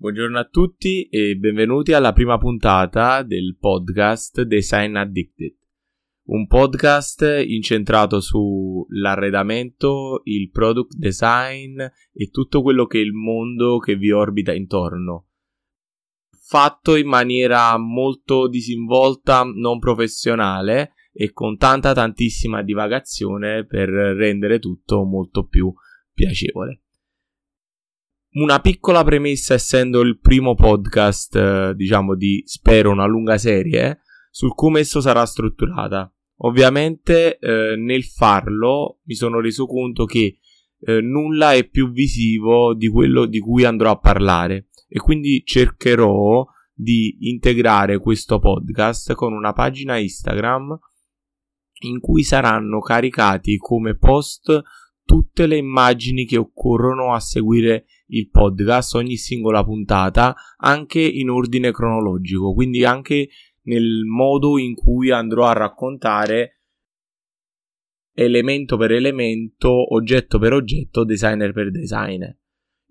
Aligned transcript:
Buongiorno 0.00 0.38
a 0.38 0.46
tutti 0.46 1.10
e 1.10 1.36
benvenuti 1.36 1.92
alla 1.92 2.14
prima 2.14 2.38
puntata 2.38 3.22
del 3.22 3.58
podcast 3.60 4.40
Design 4.44 4.96
Addicted, 4.96 5.54
un 6.28 6.46
podcast 6.46 7.44
incentrato 7.46 8.18
sull'arredamento, 8.18 10.22
il 10.24 10.48
product 10.48 10.96
design 10.96 11.78
e 11.80 12.30
tutto 12.30 12.62
quello 12.62 12.86
che 12.86 12.96
è 12.96 13.02
il 13.02 13.12
mondo 13.12 13.76
che 13.76 13.96
vi 13.96 14.10
orbita 14.10 14.54
intorno. 14.54 15.26
Fatto 16.30 16.96
in 16.96 17.06
maniera 17.06 17.76
molto 17.76 18.48
disinvolta, 18.48 19.42
non 19.42 19.78
professionale 19.80 20.94
e 21.12 21.30
con 21.32 21.58
tanta 21.58 21.92
tantissima 21.92 22.62
divagazione 22.62 23.66
per 23.66 23.90
rendere 23.90 24.60
tutto 24.60 25.04
molto 25.04 25.46
più 25.46 25.70
piacevole 26.14 26.84
una 28.32 28.60
piccola 28.60 29.02
premessa 29.02 29.54
essendo 29.54 30.00
il 30.00 30.18
primo 30.20 30.54
podcast, 30.54 31.34
eh, 31.34 31.74
diciamo, 31.74 32.14
di 32.14 32.42
spero 32.46 32.90
una 32.90 33.06
lunga 33.06 33.38
serie 33.38 34.00
sul 34.30 34.54
come 34.54 34.80
esso 34.80 35.00
sarà 35.00 35.26
strutturata. 35.26 36.12
Ovviamente 36.42 37.38
eh, 37.38 37.74
nel 37.76 38.04
farlo 38.04 39.00
mi 39.04 39.14
sono 39.14 39.40
reso 39.40 39.66
conto 39.66 40.04
che 40.04 40.38
eh, 40.82 41.00
nulla 41.00 41.52
è 41.52 41.68
più 41.68 41.90
visivo 41.90 42.74
di 42.74 42.88
quello 42.88 43.26
di 43.26 43.40
cui 43.40 43.64
andrò 43.64 43.90
a 43.90 43.98
parlare 43.98 44.68
e 44.88 44.98
quindi 45.00 45.42
cercherò 45.44 46.46
di 46.72 47.28
integrare 47.28 47.98
questo 47.98 48.38
podcast 48.38 49.12
con 49.12 49.34
una 49.34 49.52
pagina 49.52 49.98
Instagram 49.98 50.78
in 51.82 52.00
cui 52.00 52.22
saranno 52.22 52.80
caricati 52.80 53.58
come 53.58 53.96
post 53.96 54.62
tutte 55.04 55.46
le 55.46 55.56
immagini 55.56 56.24
che 56.24 56.38
occorrono 56.38 57.12
a 57.12 57.20
seguire 57.20 57.84
il 58.10 58.30
podcast, 58.30 58.94
ogni 58.94 59.16
singola 59.16 59.64
puntata, 59.64 60.34
anche 60.58 61.00
in 61.00 61.30
ordine 61.30 61.72
cronologico, 61.72 62.52
quindi 62.54 62.84
anche 62.84 63.28
nel 63.62 64.04
modo 64.04 64.58
in 64.58 64.74
cui 64.74 65.10
andrò 65.10 65.46
a 65.46 65.52
raccontare 65.52 66.60
elemento 68.14 68.76
per 68.76 68.92
elemento, 68.92 69.94
oggetto 69.94 70.38
per 70.38 70.52
oggetto, 70.52 71.04
designer 71.04 71.52
per 71.52 71.70
designer. 71.70 72.36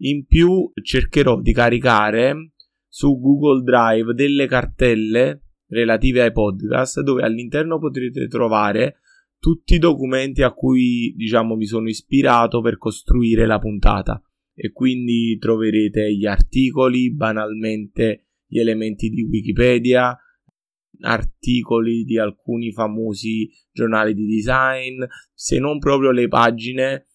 In 0.02 0.26
più 0.26 0.72
cercherò 0.82 1.40
di 1.40 1.52
caricare 1.52 2.54
su 2.88 3.20
Google 3.20 3.64
Drive 3.64 4.14
delle 4.14 4.48
cartelle 4.48 5.44
relative 5.68 6.22
ai 6.22 6.32
podcast 6.32 7.02
dove 7.02 7.22
all'interno 7.22 7.78
potrete 7.78 8.28
trovare 8.28 9.00
tutti 9.38 9.76
i 9.76 9.80
documenti 9.80 10.42
a 10.42 10.52
cui 10.52 11.14
diciamo 11.16 11.56
mi 11.56 11.66
sono 11.66 11.88
ispirato 11.88 12.62
per 12.62 12.78
costruire 12.78 13.46
la 13.46 13.60
puntata 13.60 14.22
e 14.62 14.74
quindi 14.74 15.38
troverete 15.40 16.14
gli 16.14 16.26
articoli, 16.26 17.14
banalmente 17.14 18.26
gli 18.46 18.60
elementi 18.60 19.08
di 19.08 19.22
Wikipedia, 19.22 20.18
articoli 21.00 22.04
di 22.04 22.20
alcuni 22.20 22.74
famosi 22.74 23.50
giornali 23.72 24.14
di 24.14 24.26
design, 24.26 25.02
se 25.34 25.60
non 25.60 25.80
proprio 25.80 26.12
le 26.12 26.28
pagine 26.28 27.08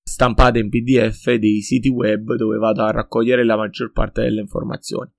stampate 0.00 0.60
in 0.60 0.68
PDF 0.68 1.32
dei 1.34 1.60
siti 1.60 1.88
web 1.88 2.36
dove 2.36 2.58
vado 2.58 2.84
a 2.84 2.92
raccogliere 2.92 3.44
la 3.44 3.56
maggior 3.56 3.90
parte 3.90 4.22
delle 4.22 4.40
informazioni. 4.40 5.10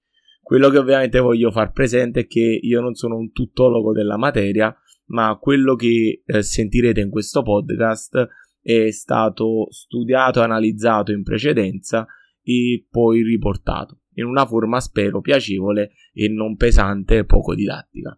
Quello 0.42 0.70
che 0.70 0.78
ovviamente 0.78 1.20
voglio 1.20 1.52
far 1.52 1.74
presente 1.74 2.22
è 2.22 2.28
che 2.28 2.60
io 2.62 2.80
non 2.80 2.94
sono 2.94 3.18
un 3.18 3.34
tuttologo 3.34 3.92
della 3.92 4.18
materia, 4.18 4.74
ma 5.08 5.38
quello 5.38 5.76
che 5.76 6.24
eh, 6.26 6.44
sentirete 6.44 7.02
in 7.02 7.10
questo 7.10 7.44
podcast 7.44 8.26
è 8.64 8.90
stato 8.92 9.68
studiato 9.70 10.40
e 10.40 10.44
analizzato 10.44 11.12
in 11.12 11.22
precedenza 11.22 12.08
e 12.42 12.88
poi 12.90 13.22
riportato 13.22 14.00
in 14.16 14.26
una 14.26 14.46
forma 14.46 14.80
spero 14.80 15.22
piacevole 15.22 15.92
e 16.14 16.28
non 16.30 16.56
pesante 16.56 17.18
e 17.18 17.26
poco 17.26 17.56
didattica. 17.56 18.18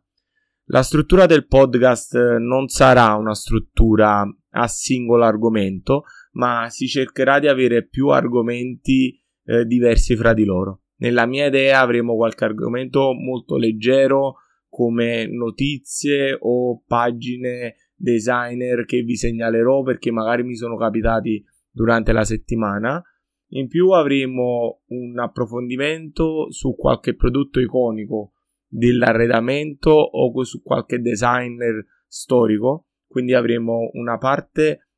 La 0.70 0.82
struttura 0.82 1.26
del 1.26 1.46
podcast 1.46 2.38
non 2.40 2.68
sarà 2.68 3.14
una 3.16 3.36
struttura 3.36 4.26
a 4.50 4.68
singolo 4.68 5.24
argomento, 5.24 6.06
ma 6.34 6.68
si 6.70 6.88
cercherà 6.88 7.40
di 7.40 7.48
avere 7.48 7.86
più 7.88 8.08
argomenti 8.08 9.22
eh, 9.46 9.66
diversi 9.66 10.16
fra 10.16 10.34
di 10.34 10.44
loro. 10.44 10.82
Nella 10.98 11.26
mia 11.26 11.48
idea 11.48 11.82
avremo 11.82 12.16
qualche 12.16 12.46
argomento 12.46 13.14
molto 13.14 13.58
leggero, 13.58 14.38
come 14.68 15.28
notizie 15.28 16.36
o 16.40 16.82
pagine 16.86 17.76
designer 17.96 18.86
che 18.86 19.02
vi 19.02 19.16
segnalerò 19.16 19.82
perché 19.82 20.12
magari 20.12 20.44
mi 20.44 20.56
sono 20.56 20.78
capitati 20.78 21.44
durante 21.72 22.12
la 22.12 22.24
settimana. 22.24 23.02
In 23.50 23.68
più 23.68 23.90
avremo 23.90 24.82
un 24.88 25.18
approfondimento 25.20 26.52
su 26.52 26.76
qualche 26.76 27.16
prodotto 27.16 27.60
iconico 27.60 28.34
dell'arredamento 28.68 29.92
o 29.92 30.44
su 30.44 30.62
qualche 30.62 31.00
designer 31.00 31.86
storico. 32.08 32.88
Quindi 33.08 33.34
avremo 33.34 33.90
una 33.94 34.18
parte 34.18 34.90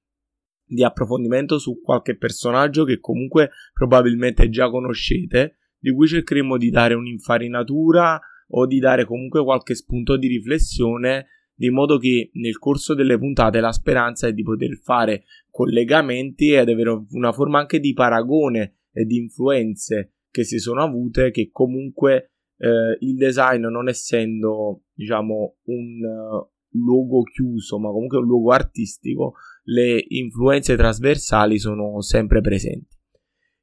di 0.66 0.84
approfondimento 0.84 1.60
su 1.60 1.82
qualche 1.82 2.18
personaggio 2.18 2.84
che 2.84 3.00
comunque 3.00 3.52
probabilmente 3.74 4.50
già 4.50 4.70
conoscete, 4.70 5.58
di 5.78 5.94
cui 5.94 6.08
cercheremo 6.08 6.58
di 6.58 6.70
dare 6.70 6.94
un'infarinatura 6.94 8.20
o 8.50 8.66
di 8.66 8.80
dare 8.80 9.06
comunque 9.06 9.44
qualche 9.44 9.76
spunto 9.76 10.18
di 10.18 10.28
riflessione 10.28 11.28
di 11.58 11.72
modo 11.72 11.98
che 11.98 12.30
nel 12.34 12.60
corso 12.60 12.94
delle 12.94 13.18
puntate 13.18 13.60
la 13.60 13.72
speranza 13.72 14.28
è 14.28 14.34
di 14.34 14.44
poter 14.44 14.78
fare 14.78 15.24
collegamenti 15.50 16.52
ed 16.52 16.70
avere 16.70 17.06
una 17.10 17.32
forma 17.32 17.58
anche 17.60 17.80
di 17.80 17.94
paragone 17.94 18.76
e 18.92 19.06
di 19.06 19.18
influenze 19.18 20.14
che 20.30 20.44
si 20.44 20.60
sono 20.60 20.84
avute 20.84 21.32
che 21.32 21.50
comunque 21.52 22.34
eh, 22.58 22.98
il 23.00 23.16
design 23.16 23.66
non 23.66 23.90
essendo 23.90 24.84
diciamo 24.94 25.58
un 25.64 26.04
uh, 26.04 26.78
luogo 26.78 27.24
chiuso 27.24 27.80
ma 27.80 27.90
comunque 27.90 28.20
un 28.20 28.26
luogo 28.26 28.52
artistico 28.52 29.34
le 29.64 30.04
influenze 30.10 30.76
trasversali 30.76 31.58
sono 31.58 32.02
sempre 32.02 32.40
presenti. 32.40 32.96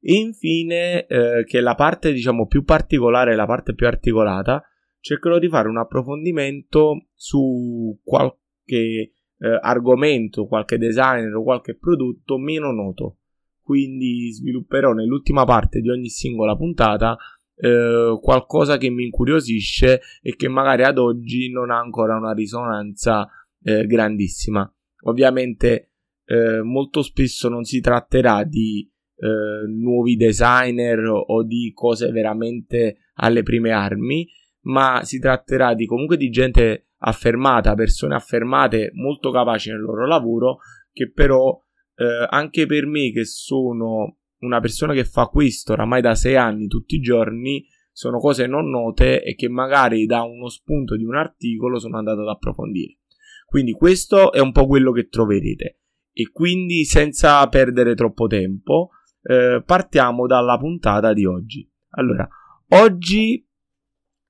Infine 0.07 1.07
eh, 1.07 1.45
che 1.47 1.61
la 1.61 1.77
parte 1.77 2.13
diciamo 2.13 2.47
più 2.47 2.65
particolare 2.65 3.37
la 3.37 3.47
parte 3.47 3.73
più 3.75 3.87
articolata 3.87 4.63
cercherò 5.05 5.39
di 5.39 5.51
fare 5.51 5.69
un 5.69 5.77
approfondimento 5.77 7.09
su 7.13 8.01
qualche 8.03 8.41
eh, 8.71 9.13
argomento, 9.61 10.47
qualche 10.47 10.79
designer 10.79 11.35
o 11.35 11.43
qualche 11.43 11.77
prodotto 11.77 12.39
meno 12.39 12.73
noto. 12.73 13.19
Quindi 13.61 14.33
svilupperò 14.33 14.93
nell'ultima 14.93 15.45
parte 15.45 15.83
di 15.83 15.91
ogni 15.91 16.09
singola 16.09 16.57
puntata 16.57 17.19
eh, 17.55 18.19
qualcosa 18.19 18.79
che 18.79 18.89
mi 18.89 19.05
incuriosisce 19.05 20.01
e 20.23 20.37
che 20.37 20.49
magari 20.49 20.85
ad 20.85 20.97
oggi 20.97 21.51
non 21.51 21.71
ha 21.71 21.79
ancora 21.79 22.17
una 22.17 22.33
risonanza 22.33 23.29
eh, 23.63 23.85
grandissima. 23.85 24.67
Ovviamente 25.03 25.91
eh, 26.25 26.63
molto 26.63 27.03
spesso 27.03 27.51
non 27.51 27.65
si 27.65 27.83
tratterà 27.83 28.43
di 28.43 28.91
eh, 29.17 29.69
nuovi 29.69 30.17
designer 30.17 31.05
o 31.05 31.43
di 31.45 31.73
cose 31.75 32.11
veramente 32.11 33.11
alle 33.17 33.43
prime 33.43 33.71
armi, 33.71 34.27
ma 34.65 35.01
si 35.03 35.19
tratterà 35.19 35.75
di 35.75 35.87
comunque 35.87 36.17
di 36.17 36.29
gente 36.31 36.89
affermata, 36.99 37.75
persone 37.75 38.15
affermate 38.15 38.91
molto 38.95 39.31
capaci 39.31 39.71
nel 39.71 39.81
loro 39.81 40.07
lavoro, 40.07 40.59
che 40.93 41.11
però 41.11 41.59
eh, 41.97 42.27
anche 42.29 42.67
per 42.67 42.87
me 42.87 43.11
che 43.11 43.25
sono 43.25 44.19
una 44.39 44.61
persona 44.61 44.93
che 44.93 45.05
fa 45.05 45.27
questo 45.27 45.73
oramai 45.73 46.01
da 46.01 46.15
sei 46.15 46.37
anni 46.37 46.67
tutti 46.67 46.97
i 46.97 47.01
giorni, 47.01 47.67
sono 47.93 48.19
cose 48.19 48.47
non 48.47 48.69
note 48.71 49.23
e 49.23 49.35
che 49.35 49.49
magari 49.49 50.05
da 50.07 50.23
uno 50.23 50.49
spunto 50.49 50.97
di 50.97 51.05
un 51.05 51.15
articolo 51.15 51.79
sono 51.79 51.97
andato 51.97 52.23
ad 52.23 52.29
approfondire. 52.29 52.99
Quindi 53.47 53.73
questo 53.73 54.33
è 54.33 54.41
un 54.41 54.53
po' 54.53 54.67
quello 54.67 54.91
che 54.91 55.09
troverete. 55.09 55.79
E 56.13 56.31
quindi 56.31 56.85
senza 56.85 57.47
perdere 57.49 57.95
troppo 57.95 58.27
tempo, 58.27 58.91
eh, 59.23 59.63
partiamo 59.65 60.27
dalla 60.27 60.59
puntata 60.59 61.13
di 61.13 61.25
oggi. 61.25 61.69
Allora, 61.91 62.29
oggi 62.71 63.47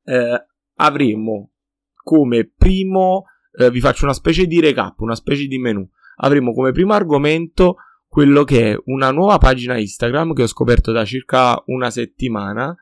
eh, 0.04 0.46
avremo 0.76 1.50
come 2.02 2.50
primo, 2.56 3.24
eh, 3.58 3.70
vi 3.70 3.80
faccio 3.80 4.04
una 4.04 4.14
specie 4.14 4.46
di 4.46 4.60
recap, 4.60 5.00
una 5.00 5.14
specie 5.14 5.46
di 5.46 5.58
menu. 5.58 5.88
Avremo 6.16 6.52
come 6.52 6.72
primo 6.72 6.92
argomento 6.92 7.76
quello 8.06 8.44
che 8.44 8.72
è 8.72 8.76
una 8.84 9.10
nuova 9.10 9.38
pagina 9.38 9.76
Instagram 9.76 10.34
che 10.34 10.42
ho 10.42 10.46
scoperto 10.46 10.92
da 10.92 11.04
circa 11.04 11.60
una 11.66 11.90
settimana 11.90 12.72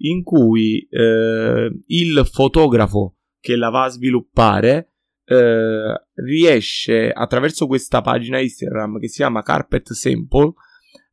in 0.00 0.22
cui 0.22 0.86
eh, 0.88 1.70
il 1.86 2.26
fotografo 2.30 3.16
che 3.38 3.56
la 3.56 3.68
va 3.68 3.84
a 3.84 3.88
sviluppare 3.88 4.92
eh, 5.24 6.04
riesce 6.14 7.10
attraverso 7.10 7.66
questa 7.66 8.00
pagina 8.00 8.40
Instagram 8.40 8.98
che 8.98 9.08
si 9.08 9.16
chiama 9.16 9.42
Carpet 9.42 9.92
Sample 9.92 10.54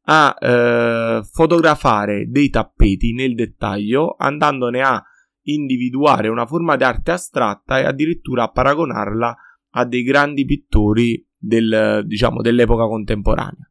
a 0.03 0.38
eh, 0.39 1.21
fotografare 1.29 2.29
dei 2.29 2.50
tappeti 2.50 3.13
nel 3.13 3.35
dettaglio 3.35 4.15
andandone 4.17 4.81
a 4.81 5.03
individuare 5.45 6.27
una 6.27 6.45
forma 6.45 6.75
d'arte 6.75 7.12
astratta 7.12 7.80
e 7.80 7.86
addirittura 7.86 8.50
paragonarla 8.50 9.36
a 9.71 9.86
dei 9.86 10.03
grandi 10.03 10.45
pittori 10.45 11.25
del, 11.38 12.03
diciamo, 12.06 12.42
dell'epoca 12.42 12.86
contemporanea. 12.86 13.69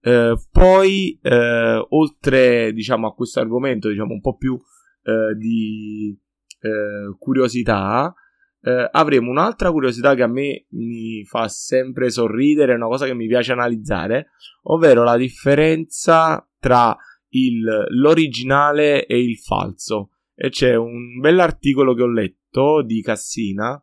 Eh, 0.00 0.36
poi, 0.50 1.18
eh, 1.22 1.86
oltre 1.90 2.72
diciamo, 2.72 3.06
a 3.06 3.14
questo 3.14 3.40
argomento, 3.40 3.88
diciamo 3.88 4.12
un 4.12 4.20
po' 4.20 4.36
più 4.36 4.58
eh, 5.02 5.36
di 5.36 6.16
eh, 6.60 7.14
curiosità, 7.18 8.14
eh, 8.62 8.88
avremo 8.90 9.30
un'altra 9.30 9.70
curiosità 9.70 10.14
che 10.14 10.22
a 10.22 10.28
me 10.28 10.66
mi 10.70 11.24
fa 11.24 11.48
sempre 11.48 12.10
sorridere, 12.10 12.74
una 12.74 12.86
cosa 12.86 13.06
che 13.06 13.14
mi 13.14 13.26
piace 13.26 13.52
analizzare, 13.52 14.30
ovvero 14.64 15.02
la 15.02 15.16
differenza 15.16 16.46
tra 16.58 16.96
il, 17.30 17.64
l'originale 17.90 19.06
e 19.06 19.20
il 19.20 19.36
falso. 19.38 20.10
E 20.34 20.48
c'è 20.48 20.74
un 20.74 21.18
bell'articolo 21.20 21.94
che 21.94 22.02
ho 22.02 22.10
letto 22.10 22.82
di 22.82 23.02
Cassina 23.02 23.82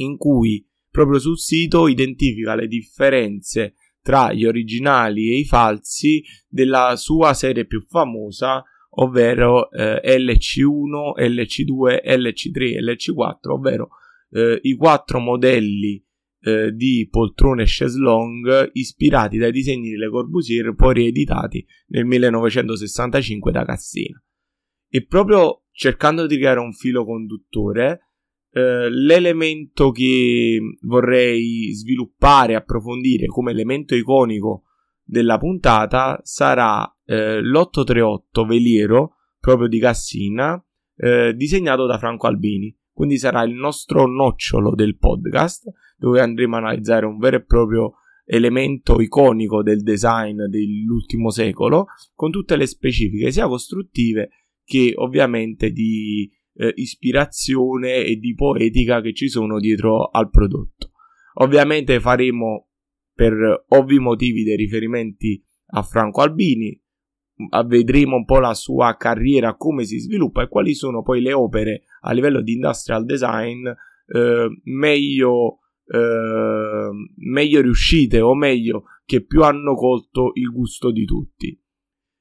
in 0.00 0.16
cui 0.16 0.66
proprio 0.90 1.18
sul 1.18 1.38
sito 1.38 1.86
identifica 1.88 2.54
le 2.54 2.66
differenze 2.66 3.74
tra 4.02 4.32
gli 4.32 4.46
originali 4.46 5.30
e 5.30 5.38
i 5.38 5.44
falsi 5.44 6.22
della 6.48 6.96
sua 6.96 7.34
serie 7.34 7.66
più 7.66 7.82
famosa, 7.82 8.64
ovvero 9.00 9.70
eh, 9.70 10.00
LC1, 10.18 11.18
LC2, 11.18 12.02
LC3 12.04 12.76
e 12.76 12.80
LC4, 12.80 13.50
ovvero 13.50 13.90
eh, 14.30 14.58
i 14.62 14.74
quattro 14.74 15.20
modelli 15.20 16.02
eh, 16.40 16.72
di 16.72 17.06
poltrone 17.10 17.64
chaise 17.66 17.98
ispirati 18.72 19.38
dai 19.38 19.52
disegni 19.52 19.90
di 19.90 19.96
Le 19.96 20.08
Corbusier 20.08 20.74
poi 20.74 20.94
rieditati 20.94 21.64
nel 21.88 22.04
1965 22.04 23.52
da 23.52 23.64
Cassina. 23.64 24.22
E 24.88 25.04
proprio 25.04 25.64
cercando 25.70 26.26
di 26.26 26.36
creare 26.38 26.60
un 26.60 26.72
filo 26.72 27.04
conduttore, 27.04 28.08
eh, 28.50 28.88
l'elemento 28.90 29.90
che 29.90 30.58
vorrei 30.82 31.72
sviluppare, 31.74 32.54
approfondire 32.54 33.26
come 33.26 33.50
elemento 33.52 33.94
iconico 33.94 34.64
della 35.04 35.38
puntata 35.38 36.20
sarà 36.22 36.84
eh, 37.04 37.40
l'838 37.40 38.46
veliero 38.46 39.16
proprio 39.38 39.68
di 39.68 39.78
Cassina 39.78 40.62
eh, 40.96 41.32
disegnato 41.34 41.86
da 41.86 41.98
Franco 41.98 42.26
Albini. 42.26 42.76
Quindi 42.92 43.16
sarà 43.16 43.42
il 43.44 43.54
nostro 43.54 44.06
nocciolo 44.06 44.74
del 44.74 44.96
podcast 44.98 45.70
dove 45.96 46.20
andremo 46.20 46.56
a 46.56 46.58
analizzare 46.58 47.06
un 47.06 47.18
vero 47.18 47.36
e 47.36 47.44
proprio 47.44 47.94
elemento 48.24 49.00
iconico 49.00 49.62
del 49.62 49.82
design 49.82 50.42
dell'ultimo 50.42 51.30
secolo 51.30 51.86
con 52.14 52.30
tutte 52.30 52.56
le 52.56 52.66
specifiche 52.66 53.30
sia 53.30 53.46
costruttive 53.46 54.28
che 54.68 54.92
ovviamente 54.96 55.70
di 55.70 56.30
eh, 56.52 56.72
ispirazione 56.76 58.04
e 58.04 58.16
di 58.16 58.34
poetica 58.34 59.00
che 59.00 59.14
ci 59.14 59.28
sono 59.28 59.58
dietro 59.58 60.10
al 60.10 60.28
prodotto. 60.28 60.90
Ovviamente 61.40 62.00
faremo 62.00 62.68
per 63.14 63.64
ovvi 63.68 63.98
motivi 63.98 64.44
dei 64.44 64.56
riferimenti 64.56 65.42
a 65.70 65.82
Franco 65.82 66.20
Albini, 66.20 66.78
vedremo 67.66 68.16
un 68.16 68.26
po' 68.26 68.40
la 68.40 68.52
sua 68.52 68.94
carriera, 68.96 69.56
come 69.56 69.84
si 69.84 69.98
sviluppa 69.98 70.42
e 70.42 70.48
quali 70.48 70.74
sono 70.74 71.02
poi 71.02 71.22
le 71.22 71.32
opere 71.32 71.84
a 72.02 72.12
livello 72.12 72.42
di 72.42 72.52
industrial 72.52 73.06
design 73.06 73.66
eh, 73.66 74.48
meglio, 74.64 75.60
eh, 75.86 76.90
meglio 77.16 77.60
riuscite 77.62 78.20
o 78.20 78.34
meglio 78.34 78.84
che 79.06 79.24
più 79.24 79.42
hanno 79.42 79.74
colto 79.74 80.32
il 80.34 80.50
gusto 80.50 80.90
di 80.92 81.06
tutti. 81.06 81.58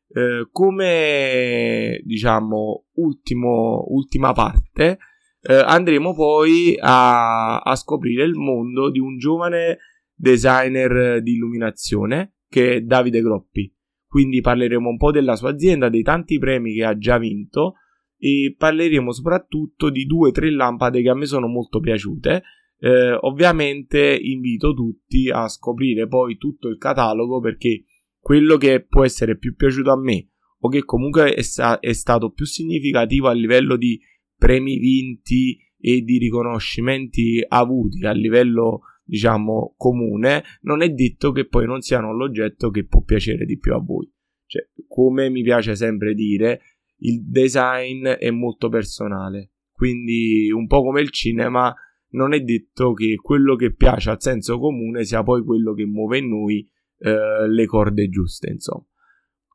Eh, 0.09 0.47
come 0.51 2.01
diciamo 2.03 2.85
ultimo, 2.93 3.83
ultima 3.89 4.31
parte 4.31 4.99
eh, 5.41 5.53
andremo 5.53 6.13
poi 6.13 6.77
a, 6.79 7.59
a, 7.59 7.75
scoprire 7.75 8.23
il 8.23 8.35
mondo 8.35 8.89
di 8.89 8.99
un 8.99 9.17
giovane 9.17 9.77
designer 10.13 11.21
di 11.21 11.33
illuminazione 11.33 12.35
che 12.49 12.75
è 12.75 12.81
Davide 12.81 13.21
Groppi. 13.21 13.73
Quindi 14.07 14.41
parleremo 14.41 14.89
un 14.89 14.97
po' 14.97 15.11
della 15.11 15.35
sua 15.35 15.51
azienda 15.51 15.89
dei 15.89 16.01
tanti 16.01 16.39
premi 16.39 16.73
che 16.73 16.85
ha 16.85 16.97
già 16.97 17.17
vinto 17.17 17.75
e 18.17 18.55
parleremo 18.57 19.11
soprattutto 19.11 19.89
di 19.89 20.05
due 20.05 20.29
o 20.29 20.31
tre 20.31 20.49
lampade 20.51 21.01
che 21.01 21.09
a 21.09 21.15
me 21.15 21.25
sono 21.25 21.47
molto 21.47 21.79
piaciute. 21.79 22.43
Eh, 22.79 23.17
ovviamente 23.21 24.17
invito 24.19 24.73
tutti 24.73 25.29
a 25.29 25.47
scoprire 25.47 26.07
poi 26.07 26.37
tutto 26.37 26.67
il 26.67 26.77
catalogo 26.77 27.39
perché 27.39 27.83
quello 28.27 28.57
che 28.57 28.83
può 28.83 29.05
essere 29.05 29.37
più 29.37 29.55
piaciuto 29.55 29.89
a 29.89 29.97
me 29.97 30.31
o 30.59 30.67
che 30.67 30.83
comunque 30.83 31.33
è, 31.33 31.41
sta- 31.41 31.79
è 31.79 31.93
stato 31.93 32.31
più 32.31 32.43
significativo 32.43 33.29
a 33.29 33.31
livello 33.31 33.77
di 33.77 33.97
premi 34.35 34.77
vinti 34.79 35.57
e 35.79 36.01
di 36.01 36.17
riconoscimenti 36.17 37.41
avuti 37.47 38.05
a 38.05 38.11
livello 38.11 38.81
diciamo 39.01 39.75
comune 39.77 40.43
non 40.63 40.81
è 40.81 40.89
detto 40.89 41.31
che 41.31 41.47
poi 41.47 41.65
non 41.67 41.79
siano 41.79 42.11
l'oggetto 42.11 42.69
che 42.69 42.85
può 42.85 43.01
piacere 43.01 43.45
di 43.45 43.57
più 43.57 43.73
a 43.73 43.79
voi. 43.79 44.11
Cioè 44.45 44.67
come 44.89 45.29
mi 45.29 45.41
piace 45.41 45.75
sempre 45.75 46.13
dire 46.13 46.59
il 46.97 47.23
design 47.23 48.07
è 48.07 48.29
molto 48.29 48.67
personale 48.67 49.51
quindi 49.71 50.51
un 50.51 50.67
po' 50.67 50.83
come 50.83 50.99
il 50.99 51.11
cinema 51.11 51.73
non 52.09 52.33
è 52.33 52.41
detto 52.41 52.91
che 52.91 53.15
quello 53.15 53.55
che 53.55 53.73
piace 53.73 54.09
al 54.09 54.21
senso 54.21 54.59
comune 54.59 55.05
sia 55.05 55.23
poi 55.23 55.45
quello 55.45 55.73
che 55.73 55.85
muove 55.85 56.17
in 56.17 56.27
noi 56.27 56.69
eh, 56.99 57.47
le 57.47 57.65
corde 57.65 58.09
giuste, 58.09 58.49
insomma. 58.49 58.85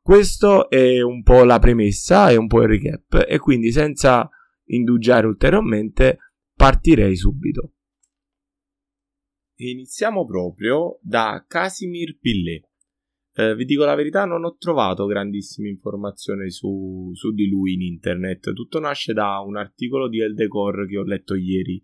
Questo 0.01 0.69
è 0.69 1.01
un 1.01 1.23
po' 1.23 1.45
la 1.45 1.59
premessa 1.59 2.29
e 2.29 2.35
un 2.35 2.47
po' 2.47 2.61
il 2.63 2.67
recap 2.67 3.25
e 3.25 3.39
quindi 3.39 3.71
senza 3.71 4.29
indugiare 4.65 5.27
ulteriormente 5.27 6.17
partirei 6.53 7.15
subito. 7.15 7.73
Iniziamo 9.55 10.25
proprio 10.25 10.99
da 11.01 11.45
Casimir 11.47 12.17
Pillet. 12.19 12.69
Eh, 13.35 13.55
vi 13.55 13.65
dico 13.65 13.85
la 13.85 13.95
verità, 13.95 14.25
non 14.25 14.43
ho 14.43 14.57
trovato 14.57 15.05
grandissime 15.05 15.69
informazioni 15.69 16.51
su, 16.51 17.11
su, 17.13 17.31
di 17.31 17.47
lui 17.47 17.73
in 17.73 17.81
internet. 17.81 18.51
Tutto 18.51 18.79
nasce 18.79 19.13
da 19.13 19.39
un 19.39 19.55
articolo 19.55 20.09
di 20.09 20.19
Eldecor 20.19 20.85
che 20.85 20.97
ho 20.97 21.03
letto 21.03 21.35
ieri. 21.35 21.81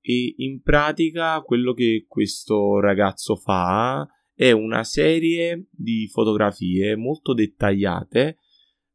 E 0.00 0.34
in 0.38 0.60
pratica 0.60 1.40
quello 1.42 1.72
che 1.72 2.04
questo 2.08 2.80
ragazzo 2.80 3.36
fa 3.36 4.06
è 4.34 4.50
una 4.50 4.82
serie 4.82 5.68
di 5.70 6.08
fotografie 6.08 6.96
molto 6.96 7.34
dettagliate 7.34 8.38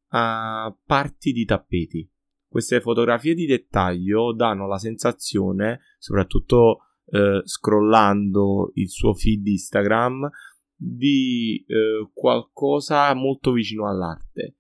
a 0.10 0.76
parti 0.86 1.32
di 1.32 1.46
tappeti. 1.46 2.10
Queste 2.48 2.82
fotografie 2.82 3.36
di 3.36 3.46
dettaglio 3.46 4.34
danno 4.34 4.68
la 4.68 4.78
sensazione, 4.78 5.82
soprattutto 5.98 6.80
eh, 7.06 7.42
scrollando 7.44 8.72
il 8.74 8.90
suo 8.90 9.14
feed 9.14 9.46
Instagram, 9.46 10.30
di 10.76 11.64
eh, 11.68 12.10
qualcosa 12.14 13.14
molto 13.14 13.52
vicino 13.52 13.88
all'arte. 13.88 14.56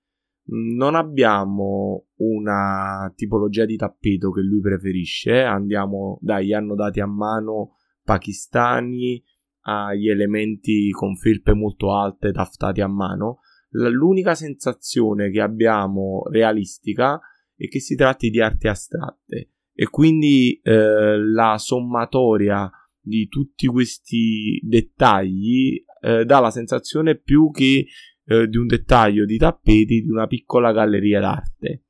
Non 0.51 0.95
abbiamo 0.95 2.07
una 2.17 3.11
tipologia 3.15 3.65
di 3.65 3.75
tappeto 3.75 4.31
che 4.31 4.41
lui 4.41 4.61
preferisce, 4.61 5.41
andiamo 5.41 6.17
dagli 6.21 6.53
annodati 6.53 6.99
a 6.99 7.05
mano 7.05 7.77
pakistani 8.03 9.23
agli 9.61 10.09
elementi 10.09 10.89
con 10.91 11.15
felpe 11.15 11.53
molto 11.53 11.93
alte 11.93 12.31
taftati 12.31 12.81
a 12.81 12.87
mano, 12.87 13.39
l'unica 13.71 14.35
sensazione 14.35 15.29
che 15.29 15.41
abbiamo 15.41 16.23
realistica 16.29 17.19
è 17.55 17.67
che 17.67 17.79
si 17.79 17.95
tratti 17.95 18.29
di 18.29 18.41
arti 18.41 18.67
astratte 18.67 19.51
e 19.73 19.89
quindi 19.89 20.59
eh, 20.61 21.17
la 21.17 21.57
sommatoria 21.57 22.69
di 22.99 23.27
tutti 23.27 23.67
questi 23.67 24.59
dettagli 24.63 25.83
eh, 26.01 26.25
dà 26.25 26.39
la 26.39 26.51
sensazione 26.51 27.17
più 27.17 27.49
che 27.51 27.85
eh, 28.25 28.47
di 28.47 28.57
un 28.57 28.67
dettaglio 28.67 29.25
di 29.25 29.37
tappeti 29.37 30.01
di 30.01 30.09
una 30.09 30.27
piccola 30.27 30.71
galleria 30.71 31.19
d'arte. 31.19 31.85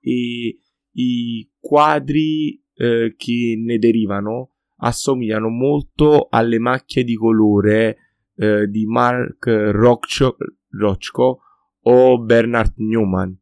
E 0.00 0.60
i 0.92 1.50
quadri 1.58 2.62
eh, 2.74 3.14
che 3.16 3.54
ne 3.56 3.78
derivano 3.78 4.55
assomigliano 4.78 5.48
molto 5.48 6.28
alle 6.30 6.58
macchie 6.58 7.04
di 7.04 7.16
colore 7.16 7.96
eh, 8.36 8.66
di 8.68 8.86
Mark 8.86 9.46
Rochko, 9.46 10.36
Rochko 10.70 11.40
o 11.82 12.18
Bernard 12.20 12.74
Newman. 12.76 13.36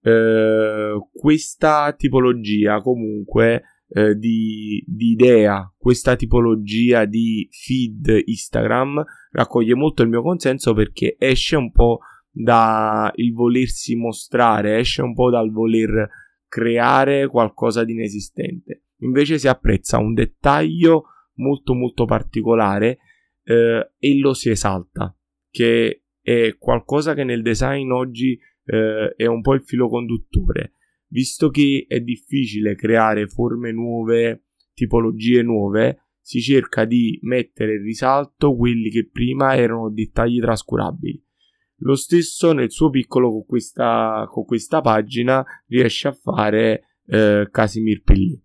Eh, 0.00 0.98
questa 1.12 1.92
tipologia 1.96 2.80
comunque 2.80 3.62
eh, 3.88 4.16
di, 4.16 4.82
di, 4.86 5.10
idea, 5.10 5.70
questa 5.76 6.16
tipologia 6.16 7.04
di 7.04 7.46
feed 7.50 8.22
Instagram 8.24 9.04
raccoglie 9.32 9.74
molto 9.74 10.02
il 10.02 10.08
mio 10.08 10.22
consenso 10.22 10.72
perché 10.72 11.16
esce 11.18 11.56
un 11.56 11.70
po' 11.70 12.00
dal 12.30 13.12
volersi 13.32 13.94
mostrare, 13.94 14.78
esce 14.78 15.02
un 15.02 15.12
po' 15.12 15.30
dal 15.30 15.50
voler 15.50 16.08
creare 16.48 17.28
qualcosa 17.28 17.84
di 17.84 17.92
inesistente 17.92 18.84
invece 19.02 19.38
si 19.38 19.48
apprezza 19.48 19.98
un 19.98 20.14
dettaglio 20.14 21.04
molto 21.34 21.74
molto 21.74 22.04
particolare 22.04 22.98
eh, 23.44 23.92
e 23.98 24.18
lo 24.18 24.34
si 24.34 24.50
esalta, 24.50 25.16
che 25.50 26.04
è 26.20 26.56
qualcosa 26.58 27.14
che 27.14 27.24
nel 27.24 27.42
design 27.42 27.90
oggi 27.90 28.38
eh, 28.64 29.14
è 29.16 29.26
un 29.26 29.40
po' 29.40 29.54
il 29.54 29.62
filo 29.62 29.88
conduttore, 29.88 30.74
visto 31.08 31.50
che 31.50 31.84
è 31.88 32.00
difficile 32.00 32.74
creare 32.74 33.26
forme 33.26 33.72
nuove, 33.72 34.44
tipologie 34.74 35.42
nuove, 35.42 35.98
si 36.20 36.40
cerca 36.40 36.84
di 36.84 37.18
mettere 37.22 37.74
in 37.74 37.82
risalto 37.82 38.54
quelli 38.54 38.90
che 38.90 39.08
prima 39.10 39.56
erano 39.56 39.90
dettagli 39.90 40.40
trascurabili. 40.40 41.22
Lo 41.78 41.96
stesso 41.96 42.52
nel 42.52 42.70
suo 42.70 42.90
piccolo 42.90 43.30
con 43.30 43.44
questa, 43.44 44.28
con 44.30 44.44
questa 44.44 44.80
pagina 44.80 45.44
riesce 45.66 46.06
a 46.06 46.12
fare 46.12 46.98
eh, 47.06 47.48
Casimir 47.50 48.02
Pilli. 48.02 48.41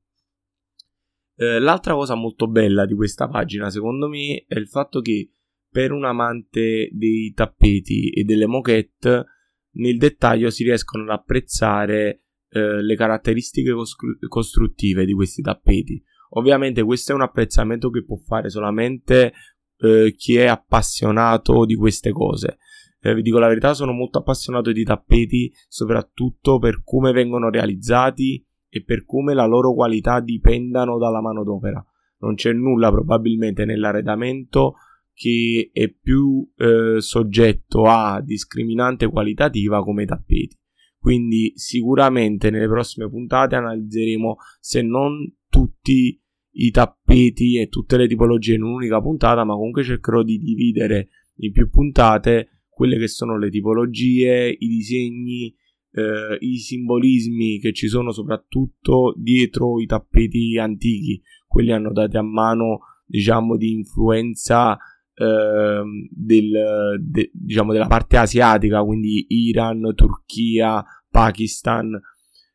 Eh, 1.40 1.60
l'altra 1.60 1.94
cosa 1.94 2.16
molto 2.16 2.48
bella 2.48 2.86
di 2.88 2.96
questa 2.96 3.28
pagina, 3.28 3.70
secondo 3.70 4.08
me, 4.08 4.44
è 4.48 4.58
il 4.58 4.68
fatto 4.68 5.02
che 5.02 5.32
per 5.70 5.92
un 5.92 6.04
amante 6.04 6.90
dei 6.92 7.32
tappeti 7.34 8.10
e 8.10 8.24
delle 8.24 8.48
moquette, 8.48 9.26
nel 9.74 9.98
dettaglio 9.98 10.50
si 10.50 10.64
riescono 10.64 11.04
ad 11.04 11.10
apprezzare 11.10 12.24
eh, 12.50 12.82
le 12.82 12.96
caratteristiche 12.96 13.72
costru- 13.74 14.18
costruttive 14.28 15.06
di 15.06 15.14
questi 15.14 15.44
tappeti. 15.44 16.02
Ovviamente 16.32 16.82
questo 16.84 17.12
è 17.12 17.16
un 17.16 17.22
apprezzamento 17.22 17.92
che 17.92 18.04
può 18.04 18.18
fare 18.18 18.50
solamente 18.50 19.34
eh, 19.78 20.16
chi 20.18 20.38
è 20.38 20.46
appassionato 20.46 21.66
di 21.66 21.76
queste 21.76 22.12
cose. 22.12 22.58
Eh, 23.00 23.14
vi 23.14 23.22
dico 23.22 23.38
la 23.38 23.48
verità, 23.48 23.76
sono 23.76 23.92
molto 23.92 24.18
appassionato 24.18 24.72
di 24.72 24.84
tappeti, 24.84 25.54
soprattutto 25.68 26.58
per 26.58 26.82
come 26.84 27.12
vengono 27.12 27.52
realizzati 27.52 28.44
e 28.78 28.84
per 28.84 29.06
come 29.06 29.34
la 29.34 29.46
loro 29.46 29.74
qualità 29.74 30.20
dipendano 30.20 30.98
dalla 30.98 31.22
manodopera. 31.22 31.84
Non 32.20 32.36
c'è 32.36 32.52
nulla 32.54 32.90
probabilmente 32.92 33.66
nell'arredamento 33.66 34.76
che 35.14 35.70
è 35.74 35.90
più 35.90 36.48
eh, 36.58 37.00
soggetto 37.00 37.86
a 37.86 38.22
discriminante 38.22 39.08
qualitativa 39.08 39.84
come 39.84 40.04
i 40.04 40.06
tappeti. 40.06 40.56
Quindi 41.00 41.54
sicuramente 41.56 42.50
nelle 42.50 42.68
prossime 42.68 43.10
puntate 43.10 43.56
analizzeremo 43.56 44.38
se 44.60 44.82
non 44.82 45.36
tutti 45.50 46.22
i 46.60 46.72
tappeti 46.72 47.60
e 47.60 47.68
tutte 47.68 47.98
le 47.98 48.08
tipologie 48.08 48.56
in 48.56 48.64
un'unica 48.64 49.02
puntata, 49.02 49.44
ma 49.44 49.54
comunque 49.54 49.84
cercherò 49.84 50.24
di 50.24 50.38
dividere 50.38 51.10
in 51.38 51.52
più 51.52 51.70
puntate 51.70 52.64
quelle 52.68 52.98
che 52.98 53.08
sono 53.08 53.38
le 53.38 53.50
tipologie, 53.50 54.56
i 54.58 54.68
disegni, 54.68 55.56
eh, 55.98 56.38
i 56.42 56.58
simbolismi 56.58 57.58
che 57.60 57.74
ci 57.74 57.88
sono 57.88 58.12
soprattutto 58.12 59.16
dietro 59.18 59.80
i 59.80 59.88
tappeti 59.88 60.56
antichi, 60.60 61.20
quelli 61.48 61.72
annotati 61.72 62.18
a 62.18 62.22
mano, 62.22 62.82
diciamo, 63.04 63.58
di 63.58 63.72
influenza 63.72 64.78
eh, 65.16 65.82
del, 66.12 67.00
de, 67.02 67.32
diciamo, 67.34 67.74
della 67.74 67.88
parte 67.88 68.18
asiatica, 68.18 68.84
quindi 68.84 69.26
Iran, 69.30 69.94
Turchia, 69.96 70.86
Pakistan, 71.10 72.00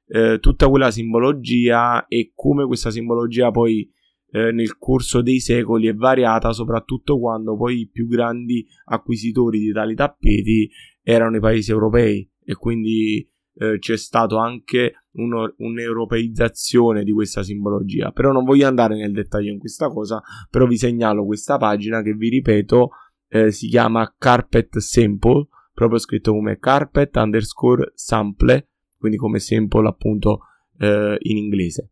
eh, 0.06 0.38
tutta 0.38 0.68
quella 0.68 0.92
simbologia 0.92 2.06
e 2.06 2.30
come 2.36 2.64
questa 2.64 2.92
simbologia 2.92 3.50
poi 3.50 3.90
eh, 4.30 4.52
nel 4.52 4.78
corso 4.78 5.20
dei 5.20 5.40
secoli 5.40 5.88
è 5.88 5.94
variata, 5.94 6.52
soprattutto 6.52 7.18
quando 7.18 7.56
poi 7.56 7.80
i 7.80 7.88
più 7.88 8.06
grandi 8.06 8.64
acquisitori 8.84 9.58
di 9.58 9.72
tali 9.72 9.96
tappeti 9.96 10.70
erano 11.02 11.38
i 11.38 11.40
paesi 11.40 11.72
europei 11.72 12.30
e 12.44 12.54
quindi 12.54 13.28
eh, 13.54 13.78
c'è 13.78 13.96
stato 13.96 14.36
anche 14.38 15.06
uno, 15.12 15.52
un'europeizzazione 15.56 17.04
di 17.04 17.12
questa 17.12 17.42
simbologia. 17.42 18.10
Però 18.10 18.32
non 18.32 18.44
voglio 18.44 18.66
andare 18.66 18.96
nel 18.96 19.12
dettaglio 19.12 19.52
in 19.52 19.58
questa 19.58 19.88
cosa, 19.88 20.22
però 20.50 20.66
vi 20.66 20.76
segnalo 20.76 21.24
questa 21.24 21.56
pagina 21.56 22.02
che 22.02 22.14
vi 22.14 22.28
ripeto 22.28 22.90
eh, 23.28 23.50
si 23.50 23.68
chiama 23.68 24.14
Carpet 24.18 24.76
Sample, 24.76 25.48
proprio 25.72 25.98
scritto 25.98 26.32
come 26.32 26.58
carpet 26.58 27.16
underscore 27.16 27.92
sample, 27.94 28.68
quindi 28.98 29.16
come 29.16 29.38
sample 29.38 29.88
appunto 29.88 30.40
eh, 30.78 31.16
in 31.18 31.38
inglese. 31.38 31.90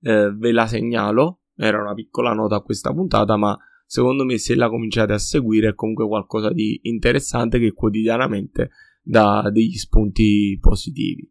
Eh, 0.00 0.32
ve 0.32 0.52
la 0.52 0.68
segnalo, 0.68 1.40
era 1.56 1.80
una 1.80 1.94
piccola 1.94 2.32
nota 2.34 2.54
a 2.56 2.62
questa 2.62 2.92
puntata, 2.92 3.36
ma 3.36 3.58
secondo 3.84 4.24
me 4.24 4.38
se 4.38 4.54
la 4.54 4.68
cominciate 4.68 5.12
a 5.12 5.18
seguire 5.18 5.70
è 5.70 5.74
comunque 5.74 6.06
qualcosa 6.06 6.52
di 6.52 6.78
interessante 6.84 7.58
che 7.58 7.72
quotidianamente 7.72 8.70
dà 9.02 9.50
degli 9.50 9.74
spunti 9.74 10.56
positivi. 10.60 11.28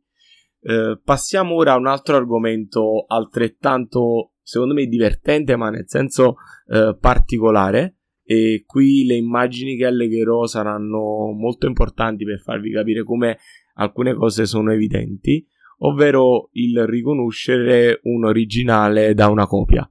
Eh, 0.63 1.00
passiamo 1.04 1.56
ora 1.56 1.74
a 1.74 1.78
un 1.78 1.88
altro 1.88 2.16
argomento 2.16 3.06
altrettanto, 3.08 4.34
secondo 4.42 4.74
me, 4.74 4.86
divertente, 4.86 5.56
ma 5.56 5.70
nel 5.70 5.86
senso 5.88 6.36
eh, 6.68 6.96
particolare. 7.00 7.96
E 8.24 8.63
qui 8.66 9.04
le 9.06 9.16
immagini 9.16 9.75
che 9.75 9.86
allegherò 9.86 10.46
saranno 10.46 11.32
molto 11.34 11.66
importanti 11.66 12.24
per 12.24 12.40
farvi 12.40 12.72
capire 12.72 13.04
come 13.04 13.40
alcune 13.75 14.13
cose 14.13 14.46
sono 14.46 14.72
evidenti, 14.72 15.46
ovvero 15.80 16.50
il 16.54 16.86
riconoscere 16.86 18.00
un 18.04 18.25
originale 18.25 19.13
da 19.13 19.28
una 19.28 19.48
copia. 19.48 19.90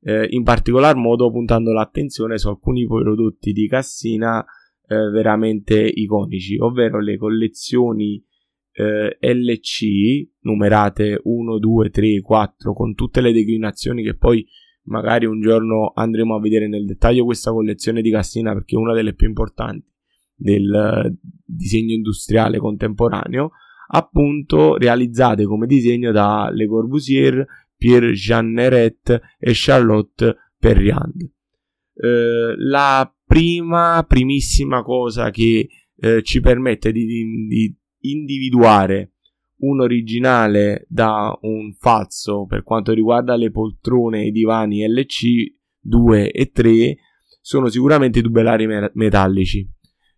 Eh, 0.00 0.26
in 0.30 0.42
particolar 0.42 0.96
modo 0.96 1.30
puntando 1.30 1.72
l'attenzione 1.72 2.38
su 2.38 2.48
alcuni 2.48 2.86
prodotti 2.86 3.52
di 3.52 3.66
Cassina 3.68 4.44
eh, 4.88 5.10
veramente 5.10 5.80
iconici, 5.86 6.56
ovvero 6.58 7.00
le 7.00 7.16
collezioni 7.16 8.24
eh, 8.72 9.18
LC 9.20 10.28
numerate 10.40 11.20
1, 11.22 11.58
2, 11.58 11.90
3, 11.90 12.20
4 12.20 12.72
con 12.72 12.94
tutte 12.94 13.20
le 13.20 13.32
declinazioni 13.32 14.02
che 14.02 14.16
poi 14.16 14.46
magari 14.84 15.26
un 15.26 15.40
giorno 15.40 15.92
andremo 15.94 16.36
a 16.36 16.40
vedere 16.40 16.68
nel 16.68 16.86
dettaglio 16.86 17.24
questa 17.24 17.50
collezione 17.50 18.00
di 18.00 18.10
Cassina 18.10 18.52
perché 18.54 18.76
è 18.76 18.78
una 18.78 18.94
delle 18.94 19.14
più 19.14 19.26
importanti 19.26 19.86
del 20.34 20.72
eh, 20.72 21.16
disegno 21.44 21.92
industriale 21.92 22.58
contemporaneo 22.58 23.50
appunto 23.88 24.76
realizzate 24.76 25.44
come 25.44 25.66
disegno 25.66 26.12
da 26.12 26.50
Le 26.50 26.66
Corbusier, 26.66 27.44
Pierre 27.76 28.12
Jeanneret 28.12 29.20
e 29.38 29.52
Charlotte 29.54 30.36
Perriand. 30.58 31.22
Eh, 31.94 32.54
la 32.56 33.12
prima, 33.28 34.02
primissima 34.08 34.82
cosa 34.82 35.30
che 35.30 35.68
eh, 35.96 36.22
ci 36.22 36.40
permette 36.40 36.90
di, 36.90 37.04
di, 37.46 37.76
individuare 38.00 39.12
un 39.58 39.80
originale 39.80 40.86
da 40.88 41.36
un 41.42 41.74
falso 41.74 42.46
per 42.46 42.62
quanto 42.62 42.92
riguarda 42.92 43.36
le 43.36 43.50
poltrone 43.50 44.22
e 44.22 44.26
i 44.28 44.30
divani 44.30 44.86
LC 44.88 45.56
2 45.80 46.30
e 46.30 46.50
3 46.50 46.96
sono 47.40 47.68
sicuramente 47.68 48.20
i 48.20 48.22
tubellari 48.22 48.66
metallici. 48.94 49.68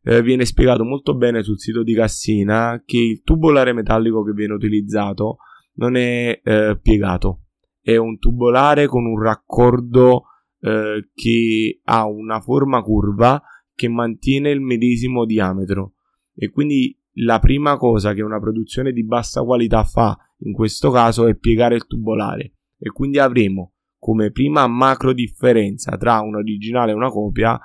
Eh, 0.03 0.23
viene 0.23 0.45
spiegato 0.45 0.85
molto 0.85 1.15
bene 1.17 1.43
sul 1.43 1.59
sito 1.59 1.83
di 1.83 1.95
Cassina 1.95 2.83
che 2.85 2.99
il 2.99 3.23
tubolare 3.23 3.73
metallico 3.73 4.23
che 4.23 4.33
viene 4.33 4.55
utilizzato 4.55 5.39
non 5.75 5.97
è 5.97 6.41
eh, 6.43 6.79
piegato, 6.81 7.47
è 7.81 7.97
un 7.97 8.19
tubolare 8.19 8.87
con 8.87 9.05
un 9.05 9.21
raccordo 9.21 10.25
eh, 10.61 11.11
che 11.15 11.81
ha 11.85 12.07
una 12.07 12.41
forma 12.41 12.83
curva 12.83 13.43
che 13.75 13.89
mantiene 13.89 14.51
il 14.51 14.61
medesimo 14.61 15.25
diametro. 15.25 15.95
E 16.35 16.51
quindi 16.51 16.97
la 17.15 17.39
prima 17.39 17.77
cosa 17.77 18.13
che 18.15 18.23
una 18.23 18.39
produzione 18.39 18.93
di 18.93 19.05
bassa 19.05 19.43
qualità 19.43 19.85
fa 19.85 20.17
in 20.39 20.53
questo 20.53 20.91
caso 20.91 21.27
è 21.27 21.37
piegare 21.37 21.75
il 21.75 21.87
tubolare 21.87 22.55
e 22.79 22.91
quindi 22.91 23.19
avremo 23.19 23.75
come 23.99 24.31
prima 24.31 24.67
macro 24.67 25.13
differenza 25.13 25.97
tra 25.97 26.21
un 26.21 26.37
originale 26.37 26.93
e 26.93 26.95
una 26.95 27.11
copia 27.11 27.61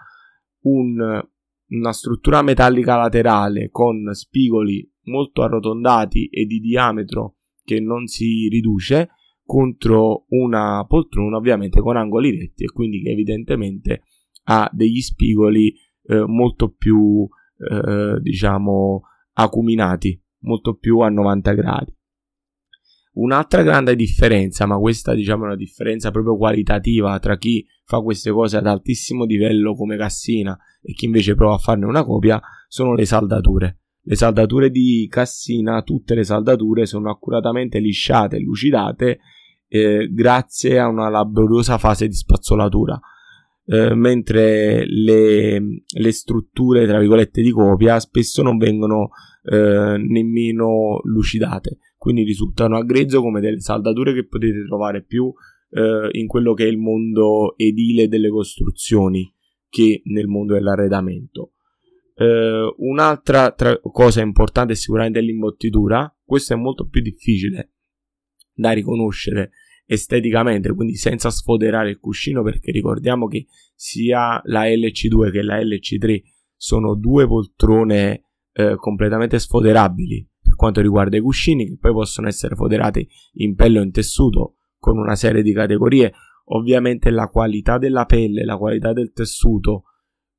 un, 0.63 1.23
una 1.69 1.93
struttura 1.93 2.41
metallica 2.41 2.97
laterale 2.97 3.69
con 3.69 4.13
spigoli 4.13 4.89
molto 5.03 5.43
arrotondati 5.43 6.27
e 6.27 6.45
di 6.45 6.59
diametro 6.59 7.37
che 7.63 7.79
non 7.79 8.07
si 8.07 8.47
riduce 8.49 9.09
contro 9.45 10.25
una 10.29 10.83
poltrona 10.87 11.37
ovviamente 11.37 11.79
con 11.79 11.95
angoli 11.95 12.31
retti 12.31 12.63
e 12.63 12.71
quindi 12.71 13.01
che 13.01 13.11
evidentemente 13.11 14.01
ha 14.45 14.69
degli 14.73 15.01
spigoli 15.01 15.73
eh, 16.07 16.23
molto 16.25 16.71
più 16.71 17.27
eh, 17.57 18.19
diciamo 18.19 19.03
acuminati 19.33 20.19
molto 20.39 20.75
più 20.75 20.99
a 20.99 21.09
90 21.09 21.53
gradi. 21.53 21.93
Un'altra 23.13 23.63
grande 23.63 23.95
differenza 23.95 24.65
ma 24.65 24.77
questa 24.77 25.13
diciamo 25.13 25.43
è 25.43 25.47
una 25.47 25.55
differenza 25.55 26.11
proprio 26.11 26.35
qualitativa 26.35 27.17
tra 27.19 27.37
chi 27.37 27.65
fa 27.85 28.01
queste 28.01 28.31
cose 28.31 28.57
ad 28.57 28.67
altissimo 28.67 29.23
livello 29.23 29.73
come 29.73 29.95
Cassina 29.95 30.57
e 30.81 30.93
chi 30.93 31.05
invece 31.05 31.35
prova 31.35 31.55
a 31.55 31.59
farne 31.59 31.85
una 31.85 32.03
copia 32.03 32.41
sono 32.67 32.93
le 32.93 33.05
saldature. 33.05 33.79
Le 34.07 34.15
saldature 34.15 34.69
di 34.69 35.07
Cassina, 35.09 35.81
tutte 35.81 36.13
le 36.13 36.23
saldature 36.23 36.85
sono 36.85 37.09
accuratamente 37.09 37.79
lisciate 37.79 38.35
e 38.35 38.41
lucidate 38.41 39.19
eh, 39.67 40.09
grazie 40.11 40.79
a 40.79 40.87
una 40.87 41.09
laboriosa 41.09 41.77
fase 41.77 42.07
di 42.07 42.13
spazzolatura. 42.13 42.99
Eh, 43.67 43.95
mentre 43.95 44.85
le, 44.85 45.59
le, 45.59 46.11
strutture 46.11 46.85
tra 46.85 46.99
virgolette 46.99 47.41
di 47.41 47.49
copia 47.49 47.99
spesso 47.99 48.43
non 48.43 48.57
vengono 48.57 49.09
eh, 49.43 49.97
nemmeno 49.97 50.99
lucidate. 51.03 51.79
Quindi 51.97 52.23
risultano 52.23 52.77
a 52.77 52.83
grezzo 52.83 53.21
come 53.21 53.41
delle 53.41 53.59
saldature 53.59 54.13
che 54.13 54.27
potete 54.27 54.65
trovare 54.67 55.03
più 55.03 55.33
eh, 55.71 56.09
in 56.11 56.27
quello 56.27 56.53
che 56.53 56.65
è 56.65 56.67
il 56.67 56.77
mondo 56.77 57.57
edile 57.57 58.07
delle 58.07 58.29
costruzioni 58.29 59.33
che 59.67 60.01
nel 60.05 60.27
mondo 60.27 60.53
dell'arredamento. 60.53 61.53
Eh, 62.13 62.73
un'altra 62.77 63.51
tra- 63.51 63.79
cosa 63.81 64.21
importante 64.21 64.73
è 64.73 64.75
sicuramente 64.75 65.19
l'imbottitura 65.19 66.09
questo 66.23 66.53
è 66.53 66.55
molto 66.55 66.87
più 66.87 67.01
difficile 67.01 67.74
da 68.55 68.71
riconoscere 68.71 69.51
esteticamente, 69.85 70.73
quindi 70.73 70.95
senza 70.95 71.29
sfoderare 71.29 71.89
il 71.89 71.99
cuscino, 71.99 72.41
perché 72.41 72.71
ricordiamo 72.71 73.27
che 73.27 73.45
sia 73.75 74.41
la 74.45 74.63
LC2 74.63 75.31
che 75.31 75.43
la 75.43 75.59
LC3 75.59 76.21
sono 76.55 76.95
due 76.95 77.27
poltrone 77.27 78.23
eh, 78.53 78.75
completamente 78.77 79.37
sfoderabili 79.37 80.27
per 80.41 80.55
quanto 80.55 80.81
riguarda 80.81 81.17
i 81.17 81.21
cuscini, 81.21 81.67
che 81.67 81.77
poi 81.77 81.91
possono 81.91 82.27
essere 82.27 82.55
foderati 82.55 83.07
in 83.33 83.55
pelle 83.55 83.79
o 83.79 83.83
in 83.83 83.91
tessuto 83.91 84.57
con 84.77 84.97
una 84.97 85.15
serie 85.15 85.41
di 85.41 85.51
categorie. 85.51 86.13
Ovviamente 86.49 87.09
la 87.09 87.27
qualità 87.27 87.79
della 87.79 88.05
pelle, 88.05 88.45
la 88.45 88.57
qualità 88.57 88.93
del 88.93 89.11
tessuto, 89.11 89.85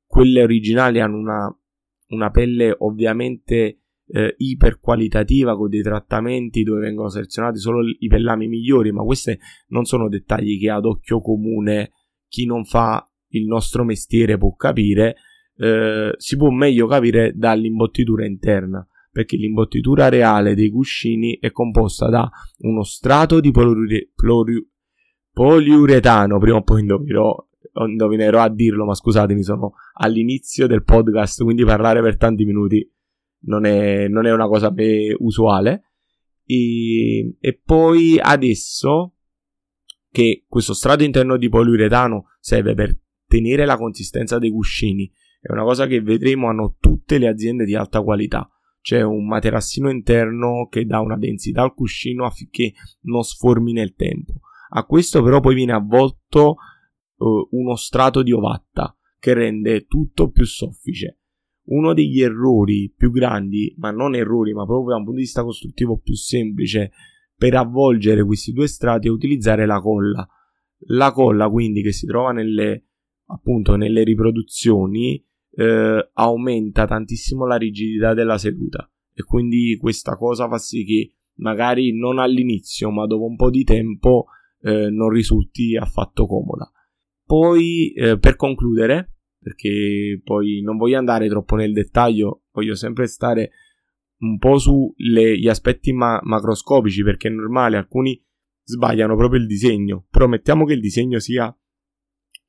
quelle 0.05 0.41
originali 0.41 1.01
hanno 1.01 1.17
una, 1.17 1.59
una 2.07 2.29
pelle 2.31 2.73
ovviamente 2.79 3.81
eh, 4.09 4.35
iperqualitativa 4.37 5.55
con 5.55 5.69
dei 5.69 5.81
trattamenti 5.81 6.63
dove 6.63 6.79
vengono 6.79 7.09
selezionati 7.09 7.59
solo 7.59 7.83
i 7.99 8.07
pellami 8.07 8.47
migliori, 8.47 8.91
ma 8.91 9.03
questi 9.03 9.37
non 9.67 9.85
sono 9.85 10.09
dettagli 10.09 10.59
che 10.59 10.69
ad 10.69 10.85
occhio 10.85 11.21
comune 11.21 11.91
chi 12.27 12.45
non 12.45 12.65
fa 12.65 13.05
il 13.29 13.45
nostro 13.45 13.83
mestiere 13.83 14.37
può 14.37 14.55
capire, 14.55 15.15
eh, 15.57 16.13
si 16.17 16.37
può 16.37 16.49
meglio 16.49 16.87
capire 16.87 17.33
dall'imbottitura 17.35 18.25
interna, 18.25 18.85
perché 19.11 19.35
l'imbottitura 19.35 20.09
reale 20.09 20.55
dei 20.55 20.69
cuscini 20.69 21.37
è 21.39 21.51
composta 21.51 22.09
da 22.09 22.29
uno 22.59 22.83
strato 22.83 23.39
di 23.39 23.51
poluri, 23.51 24.11
poliuretano, 25.31 26.39
prima 26.39 26.57
o 26.57 26.63
poi 26.63 26.81
indovinerò, 26.81 27.47
indovinerò 27.87 28.39
a 28.39 28.49
dirlo, 28.49 28.85
ma 28.85 28.93
scusatemi, 28.93 29.43
sono 29.43 29.73
all'inizio 29.99 30.67
del 30.67 30.83
podcast, 30.83 31.43
quindi 31.43 31.65
parlare 31.65 32.01
per 32.01 32.17
tanti 32.17 32.45
minuti 32.45 32.89
non 33.41 33.65
è, 33.65 34.07
non 34.07 34.25
è 34.25 34.31
una 34.31 34.47
cosa 34.47 34.73
usuale. 35.17 35.83
E, 36.43 37.35
e 37.39 37.61
poi 37.63 38.17
adesso 38.19 39.13
che 40.09 40.45
questo 40.47 40.73
strato 40.73 41.03
interno 41.03 41.37
di 41.37 41.49
poliuretano 41.49 42.29
serve 42.39 42.73
per 42.73 42.97
tenere 43.27 43.65
la 43.65 43.77
consistenza 43.77 44.39
dei 44.39 44.49
cuscini, 44.49 45.11
è 45.39 45.51
una 45.51 45.63
cosa 45.63 45.85
che 45.85 46.01
vedremo 46.01 46.47
hanno 46.47 46.77
tutte 46.79 47.17
le 47.17 47.27
aziende 47.27 47.65
di 47.65 47.75
alta 47.75 48.01
qualità. 48.01 48.49
C'è 48.81 49.01
un 49.01 49.27
materassino 49.27 49.89
interno 49.89 50.67
che 50.69 50.85
dà 50.85 51.01
una 51.01 51.17
densità 51.17 51.61
al 51.61 51.73
cuscino 51.73 52.25
affinché 52.25 52.73
non 53.01 53.23
sformi 53.23 53.73
nel 53.73 53.93
tempo. 53.95 54.39
A 54.69 54.85
questo 54.85 55.21
però 55.21 55.39
poi 55.39 55.55
viene 55.55 55.73
avvolto 55.73 56.55
uh, 57.15 57.47
uno 57.51 57.75
strato 57.75 58.23
di 58.23 58.31
ovatta 58.31 58.97
che 59.19 59.33
rende 59.33 59.85
tutto 59.85 60.29
più 60.29 60.45
soffice 60.45 61.19
uno 61.67 61.93
degli 61.93 62.21
errori 62.21 62.93
più 62.95 63.11
grandi, 63.11 63.73
ma 63.77 63.91
non 63.91 64.15
errori, 64.15 64.53
ma 64.53 64.65
proprio 64.65 64.91
da 64.91 64.97
un 64.97 65.03
punto 65.03 65.17
di 65.17 65.25
vista 65.25 65.43
costruttivo 65.43 65.97
più 65.97 66.13
semplice 66.13 66.91
per 67.35 67.55
avvolgere 67.55 68.23
questi 68.23 68.51
due 68.51 68.67
strati 68.67 69.07
è 69.07 69.11
utilizzare 69.11 69.65
la 69.65 69.79
colla. 69.79 70.27
La 70.89 71.11
colla, 71.11 71.49
quindi, 71.49 71.81
che 71.81 71.91
si 71.91 72.05
trova 72.05 72.31
nelle, 72.31 72.85
appunto, 73.25 73.75
nelle 73.75 74.03
riproduzioni, 74.03 75.23
eh, 75.51 76.09
aumenta 76.13 76.85
tantissimo 76.85 77.45
la 77.45 77.55
rigidità 77.55 78.13
della 78.13 78.37
seduta 78.37 78.89
e 79.11 79.23
quindi 79.23 79.75
questa 79.81 80.15
cosa 80.15 80.47
fa 80.47 80.59
sì 80.59 80.83
che 80.85 81.11
magari 81.37 81.97
non 81.97 82.19
all'inizio, 82.19 82.91
ma 82.91 83.07
dopo 83.07 83.25
un 83.25 83.35
po' 83.35 83.49
di 83.49 83.63
tempo 83.63 84.27
eh, 84.61 84.89
non 84.91 85.09
risulti 85.09 85.75
affatto 85.75 86.27
comoda. 86.27 86.71
Poi, 87.25 87.91
eh, 87.93 88.19
per 88.19 88.35
concludere, 88.35 89.16
perché 89.47 90.19
poi 90.21 90.61
non 90.61 90.75
voglio 90.75 90.97
andare 90.97 91.29
troppo 91.29 91.55
nel 91.55 91.71
dettaglio, 91.71 92.43
voglio 92.51 92.75
sempre 92.75 93.07
stare 93.07 93.51
un 94.19 94.37
po' 94.37 94.57
sugli 94.57 95.47
aspetti 95.47 95.93
ma- 95.93 96.19
macroscopici 96.21 97.01
perché 97.01 97.29
è 97.29 97.31
normale, 97.31 97.77
alcuni 97.77 98.21
sbagliano 98.63 99.15
proprio 99.15 99.39
il 99.39 99.47
disegno, 99.47 100.05
però 100.09 100.27
mettiamo 100.27 100.65
che 100.65 100.73
il 100.73 100.81
disegno 100.81 101.19
sia 101.19 101.55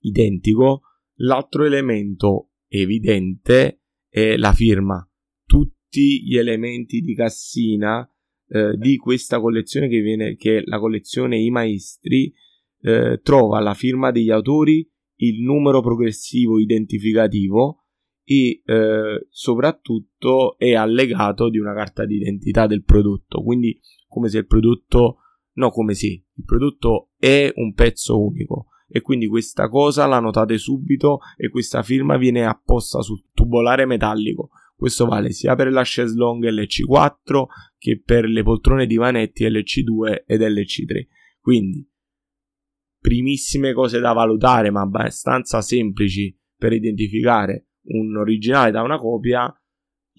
identico, 0.00 0.82
l'altro 1.18 1.64
elemento 1.64 2.50
evidente 2.66 3.82
è 4.08 4.36
la 4.36 4.52
firma. 4.52 5.08
Tutti 5.44 6.24
gli 6.24 6.36
elementi 6.36 7.00
di 7.00 7.14
cassina 7.14 8.10
eh, 8.48 8.76
di 8.76 8.96
questa 8.96 9.38
collezione 9.38 9.88
che 9.88 10.00
viene 10.00 10.34
che 10.34 10.58
è 10.58 10.62
la 10.64 10.80
collezione 10.80 11.38
I 11.38 11.50
Maestri 11.50 12.32
eh, 12.80 13.20
trova 13.22 13.60
la 13.60 13.74
firma 13.74 14.10
degli 14.10 14.30
autori 14.30 14.88
il 15.18 15.42
numero 15.42 15.80
progressivo 15.80 16.58
identificativo 16.58 17.84
e 18.24 18.62
eh, 18.64 19.26
soprattutto 19.30 20.58
è 20.58 20.74
allegato 20.74 21.48
di 21.48 21.58
una 21.58 21.74
carta 21.74 22.04
d'identità 22.04 22.66
del 22.66 22.84
prodotto, 22.84 23.42
quindi 23.42 23.80
come 24.06 24.28
se 24.28 24.38
il 24.38 24.46
prodotto, 24.46 25.18
no 25.54 25.70
come 25.70 25.94
se, 25.94 26.06
il 26.06 26.44
prodotto 26.44 27.10
è 27.18 27.50
un 27.54 27.72
pezzo 27.72 28.22
unico 28.22 28.66
e 28.86 29.00
quindi 29.02 29.26
questa 29.28 29.68
cosa 29.68 30.06
la 30.06 30.18
notate 30.18 30.56
subito 30.56 31.20
e 31.36 31.50
questa 31.50 31.82
firma 31.82 32.16
viene 32.16 32.44
apposta 32.44 33.02
sul 33.02 33.24
tubolare 33.34 33.84
metallico. 33.84 34.50
Questo 34.74 35.06
vale 35.06 35.32
sia 35.32 35.54
per 35.56 35.72
la 35.72 35.82
chaise 35.84 36.14
longue 36.14 36.52
LC4 36.52 37.44
che 37.76 38.00
per 38.00 38.24
le 38.26 38.42
poltrone 38.42 38.86
di 38.86 38.96
vanetti 38.96 39.44
LC2 39.44 40.22
ed 40.24 40.40
LC3. 40.40 41.06
Quindi 41.40 41.86
primissime 43.00 43.72
cose 43.72 44.00
da 44.00 44.12
valutare, 44.12 44.70
ma 44.70 44.82
abbastanza 44.82 45.60
semplici 45.60 46.36
per 46.56 46.72
identificare 46.72 47.68
un 47.88 48.16
originale 48.16 48.70
da 48.70 48.82
una 48.82 48.98
copia, 48.98 49.52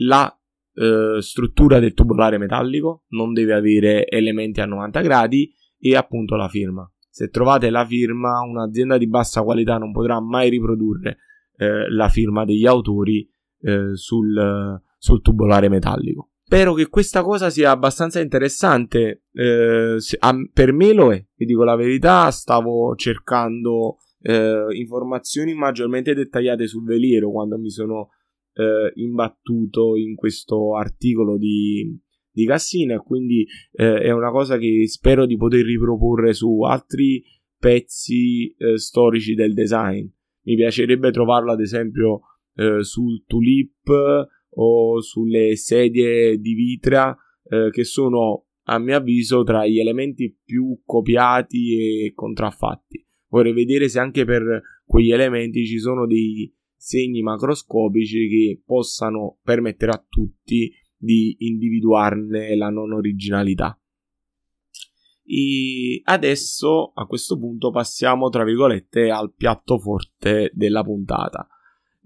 la 0.01 0.33
eh, 0.73 1.17
struttura 1.21 1.79
del 1.79 1.93
tubolare 1.93 2.37
metallico 2.37 3.03
non 3.09 3.33
deve 3.33 3.53
avere 3.53 4.07
elementi 4.07 4.61
a 4.61 4.65
90 4.65 5.01
gradi 5.01 5.53
e 5.77 5.95
appunto 5.95 6.35
la 6.35 6.47
firma. 6.47 6.89
Se 7.09 7.29
trovate 7.29 7.69
la 7.69 7.85
firma, 7.85 8.39
un'azienda 8.41 8.97
di 8.97 9.07
bassa 9.07 9.43
qualità 9.43 9.77
non 9.77 9.91
potrà 9.91 10.21
mai 10.21 10.49
riprodurre 10.49 11.17
eh, 11.57 11.89
la 11.91 12.07
firma 12.07 12.45
degli 12.45 12.65
autori 12.65 13.29
eh, 13.61 13.95
sul, 13.95 14.81
sul 14.97 15.21
tubolare 15.21 15.69
metallico. 15.69 16.28
Spero 16.51 16.73
che 16.73 16.89
questa 16.89 17.21
cosa 17.21 17.51
sia 17.51 17.69
abbastanza 17.69 18.19
interessante. 18.19 19.25
Eh, 19.31 19.97
per 20.51 20.73
me 20.73 20.93
lo 20.93 21.13
è, 21.13 21.23
vi 21.35 21.45
dico 21.45 21.63
la 21.63 21.75
verità. 21.75 22.31
Stavo 22.31 22.95
cercando 22.95 23.97
eh, 24.21 24.65
informazioni 24.71 25.53
maggiormente 25.53 26.15
dettagliate 26.15 26.65
sul 26.65 26.85
veliero 26.85 27.29
quando 27.29 27.59
mi 27.59 27.69
sono 27.69 28.09
eh, 28.53 28.91
imbattuto 28.95 29.95
in 29.95 30.15
questo 30.15 30.75
articolo 30.75 31.38
di, 31.38 31.95
di 32.31 32.45
Cassina. 32.47 32.97
Quindi 32.97 33.45
eh, 33.73 33.99
è 34.01 34.09
una 34.09 34.31
cosa 34.31 34.57
che 34.57 34.88
spero 34.88 35.27
di 35.27 35.38
poter 35.38 35.63
riproporre 35.63 36.33
su 36.33 36.63
altri 36.63 37.23
pezzi 37.59 38.51
eh, 38.57 38.79
storici 38.79 39.35
del 39.35 39.53
design. 39.53 40.03
Mi 40.45 40.55
piacerebbe 40.55 41.12
trovarlo, 41.12 41.51
ad 41.51 41.62
esempio, 41.62 42.21
eh, 42.55 42.83
sul 42.83 43.23
Tulip 43.27 44.27
o 44.51 45.01
sulle 45.01 45.55
sedie 45.55 46.39
di 46.39 46.53
vitra 46.53 47.15
eh, 47.43 47.69
che 47.71 47.83
sono 47.83 48.45
a 48.63 48.77
mio 48.77 48.97
avviso 48.97 49.43
tra 49.43 49.65
gli 49.65 49.79
elementi 49.79 50.35
più 50.43 50.81
copiati 50.85 52.05
e 52.05 52.13
contraffatti. 52.13 53.05
Vorrei 53.29 53.53
vedere 53.53 53.89
se 53.89 53.99
anche 53.99 54.25
per 54.25 54.62
quegli 54.85 55.12
elementi 55.12 55.65
ci 55.65 55.79
sono 55.79 56.05
dei 56.05 56.51
segni 56.75 57.21
macroscopici 57.21 58.27
che 58.27 58.62
possano 58.65 59.39
permettere 59.43 59.91
a 59.91 60.05
tutti 60.07 60.71
di 60.95 61.35
individuarne 61.39 62.55
la 62.55 62.69
non 62.69 62.93
originalità. 62.93 63.79
E 65.25 66.01
adesso 66.05 66.91
a 66.93 67.05
questo 67.05 67.38
punto 67.38 67.69
passiamo 67.69 68.29
tra 68.29 68.43
virgolette 68.43 69.12
al 69.12 69.33
piatto 69.33 69.77
forte 69.77 70.51
della 70.53 70.83
puntata. 70.83 71.47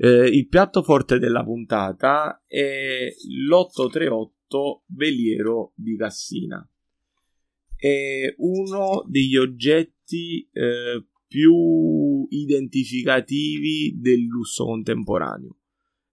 Eh, 0.04 0.28
il 0.28 0.50
piatto 0.50 0.84
forte 0.84 1.18
della 1.18 1.46
puntata 1.46 2.44
è 2.46 3.08
l'838 3.08 4.82
veliero 4.88 5.72
di 5.78 5.96
Cassina. 5.96 6.70
È 7.74 8.36
uno 8.39 9.06
degli 9.08 9.38
oggetti 9.38 10.46
eh, 10.52 11.06
più 11.26 12.28
identificativi 12.28 13.98
del 13.98 14.26
lusso 14.26 14.66
contemporaneo. 14.66 15.60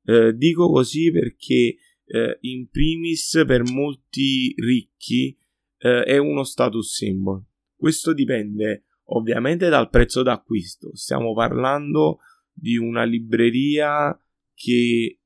Eh, 0.05 0.37
dico 0.37 0.70
così 0.70 1.11
perché 1.11 1.74
eh, 2.05 2.38
in 2.42 2.68
primis 2.68 3.42
per 3.44 3.68
molti 3.72 4.55
ricchi 4.57 5.37
eh, 5.79 6.05
è 6.05 6.16
uno 6.16 6.44
status 6.44 6.94
symbol. 6.94 7.42
Questo 7.74 8.12
dipende 8.12 8.85
ovviamente 9.07 9.68
dal 9.68 9.90
prezzo 9.90 10.22
d'acquisto. 10.22 10.94
Stiamo 10.94 11.35
parlando 11.35 12.20
di 12.60 12.76
una 12.76 13.04
libreria 13.04 14.16
che 14.54 15.20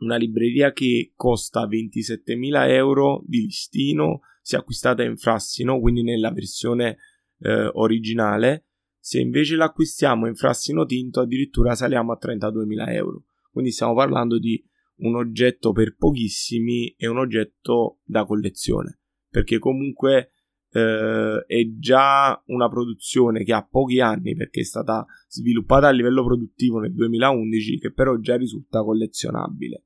una 0.00 0.16
libreria 0.16 0.72
che 0.72 1.12
costa 1.14 1.66
27.000 1.66 2.68
euro 2.70 3.22
di 3.24 3.42
listino 3.42 4.20
se 4.42 4.56
acquistata 4.56 5.02
in 5.02 5.16
frassino, 5.16 5.80
quindi 5.80 6.02
nella 6.02 6.30
versione 6.30 6.98
eh, 7.38 7.70
originale. 7.72 8.66
Se 8.98 9.20
invece 9.20 9.56
l'acquistiamo 9.56 10.26
in 10.26 10.34
frassino 10.34 10.84
tinto, 10.84 11.20
addirittura 11.20 11.74
saliamo 11.74 12.12
a 12.12 12.18
32.000 12.20 12.92
euro. 12.92 13.24
Quindi 13.50 13.70
stiamo 13.70 13.94
parlando 13.94 14.38
di 14.38 14.62
un 14.96 15.16
oggetto 15.16 15.72
per 15.72 15.96
pochissimi 15.96 16.94
e 16.96 17.06
un 17.06 17.18
oggetto 17.18 18.00
da 18.04 18.24
collezione. 18.24 18.98
Perché 19.28 19.58
comunque 19.58 20.32
eh, 20.74 21.44
è 21.46 21.70
già 21.78 22.42
una 22.46 22.68
produzione 22.68 23.44
che 23.44 23.52
ha 23.52 23.64
pochi 23.64 24.00
anni 24.00 24.34
perché 24.34 24.60
è 24.60 24.64
stata 24.64 25.06
sviluppata 25.28 25.86
a 25.86 25.92
livello 25.92 26.24
produttivo 26.24 26.80
nel 26.80 26.92
2011 26.92 27.78
che 27.78 27.92
però 27.92 28.18
già 28.18 28.36
risulta 28.36 28.82
collezionabile. 28.82 29.84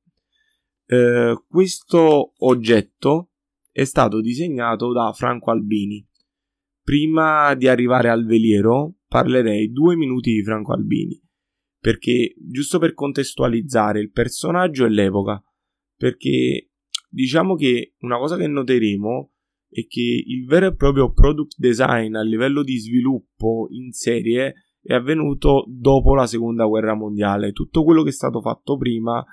Eh, 0.87 1.45
questo 1.47 2.33
oggetto 2.39 3.33
è 3.71 3.85
stato 3.85 4.23
disegnato 4.23 4.93
da 4.93 5.13
Franco 5.13 5.51
Albini. 5.51 6.07
Prima 6.83 7.55
di 7.55 7.69
arrivare 7.69 8.09
al 8.09 8.25
veliero 8.25 8.95
parlerei 9.07 9.71
due 9.71 9.95
minuti 9.95 10.33
di 10.33 10.43
Franco 10.43 10.73
Albini 10.73 11.23
perché 11.81 12.35
giusto 12.39 12.79
per 12.79 12.95
contestualizzare 12.95 14.01
il 14.01 14.11
personaggio 14.11 14.87
e 14.87 14.89
l'epoca 14.89 15.43
perché 15.97 16.71
diciamo 17.09 17.55
che 17.55 17.95
una 18.01 18.19
cosa 18.19 18.37
che 18.37 18.47
noteremo 18.47 19.33
è 19.69 19.87
che 19.87 20.23
il 20.25 20.47
vero 20.47 20.67
e 20.67 20.75
proprio 20.75 21.13
product 21.13 21.55
design 21.59 22.15
a 22.15 22.23
livello 22.23 22.63
di 22.63 22.79
sviluppo 22.79 23.67
in 23.71 23.93
serie 23.93 24.55
è 24.81 24.95
avvenuto 24.95 25.65
dopo 25.69 26.15
la 26.15 26.27
seconda 26.27 26.65
guerra 26.65 26.95
mondiale. 26.95 27.53
Tutto 27.53 27.85
quello 27.85 28.03
che 28.03 28.09
è 28.09 28.13
stato 28.13 28.41
fatto 28.41 28.77
prima 28.77 29.25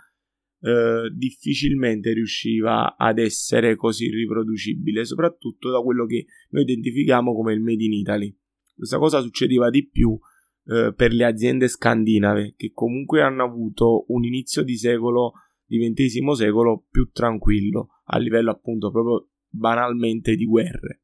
eh, 0.60 1.10
difficilmente 1.14 2.12
riusciva 2.12 2.98
ad 2.98 3.20
essere 3.20 3.76
così 3.76 4.10
riproducibile, 4.10 5.06
soprattutto 5.06 5.70
da 5.70 5.80
quello 5.80 6.06
che 6.06 6.26
noi 6.50 6.64
identifichiamo 6.64 7.34
come 7.34 7.54
il 7.54 7.62
Made 7.62 7.84
in 7.84 7.94
Italy. 7.94 8.36
Questa 8.76 8.98
cosa 8.98 9.22
succedeva 9.22 9.70
di 9.70 9.88
più 9.88 10.18
eh, 10.66 10.94
per 10.96 11.14
le 11.14 11.24
aziende 11.24 11.68
scandinave, 11.68 12.56
che 12.58 12.72
comunque 12.74 13.22
hanno 13.22 13.44
avuto 13.44 14.06
un 14.08 14.26
inizio 14.26 14.64
di 14.64 14.76
secolo, 14.76 15.34
di 15.66 15.78
XX 15.78 16.32
secolo, 16.32 16.86
più 16.90 17.10
tranquillo, 17.12 18.02
a 18.06 18.18
livello 18.18 18.52
appunto 18.52 18.92
proprio 18.92 19.30
banalmente 19.56 20.36
di 20.36 20.46
guerre. 20.46 21.02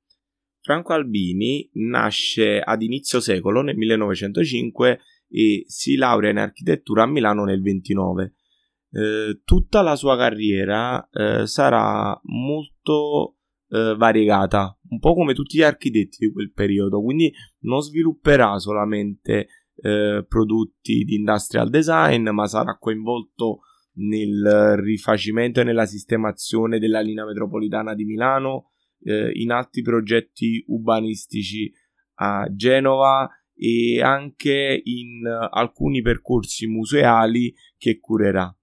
Franco 0.62 0.94
Albini 0.94 1.70
nasce 1.74 2.60
ad 2.60 2.82
inizio 2.84 3.20
secolo 3.20 3.62
nel 3.62 3.76
1905 3.76 5.00
e 5.30 5.64
si 5.66 5.96
laurea 5.96 6.30
in 6.30 6.38
architettura 6.38 7.04
a 7.04 7.08
Milano 7.08 7.46
nel 7.46 7.62
29. 7.62 8.36
Eh, 8.92 9.42
tutta 9.44 9.82
la 9.82 9.96
sua 9.96 10.18
carriera 10.18 11.08
eh, 11.10 11.48
sarà 11.48 12.20
molto 12.24 13.38
eh, 13.70 13.96
variegata, 13.98 14.78
un 14.90 15.00
po' 15.00 15.16
come 15.16 15.34
tutti 15.34 15.58
gli 15.58 15.64
architetti 15.64 16.26
di 16.26 16.32
quel 16.32 16.52
periodo, 16.52 17.02
quindi 17.02 17.32
non 17.62 17.82
svilupperà 17.82 18.60
solamente 18.60 19.48
eh, 19.78 20.26
prodotti 20.28 21.04
di 21.04 21.16
industrial 21.16 21.70
design, 21.70 22.30
ma 22.30 22.48
sarà 22.48 22.78
coinvolto 22.78 23.62
nel 23.94 24.78
rifacimento 24.78 25.62
e 25.62 25.64
nella 25.64 25.86
sistemazione 25.86 26.80
della 26.80 27.02
linea 27.02 27.26
metropolitana 27.26 27.94
di 27.94 28.06
Milano, 28.06 28.72
eh, 29.04 29.32
in 29.34 29.52
altri 29.52 29.82
progetti 29.82 30.64
urbanistici 30.68 31.72
a 32.16 32.48
Genova 32.54 33.30
e 33.54 34.02
anche 34.02 34.82
in 34.84 35.26
alcuni 35.26 36.02
percorsi 36.02 36.68
museali 36.68 37.54
che 37.78 38.00
curerà. 38.00 38.56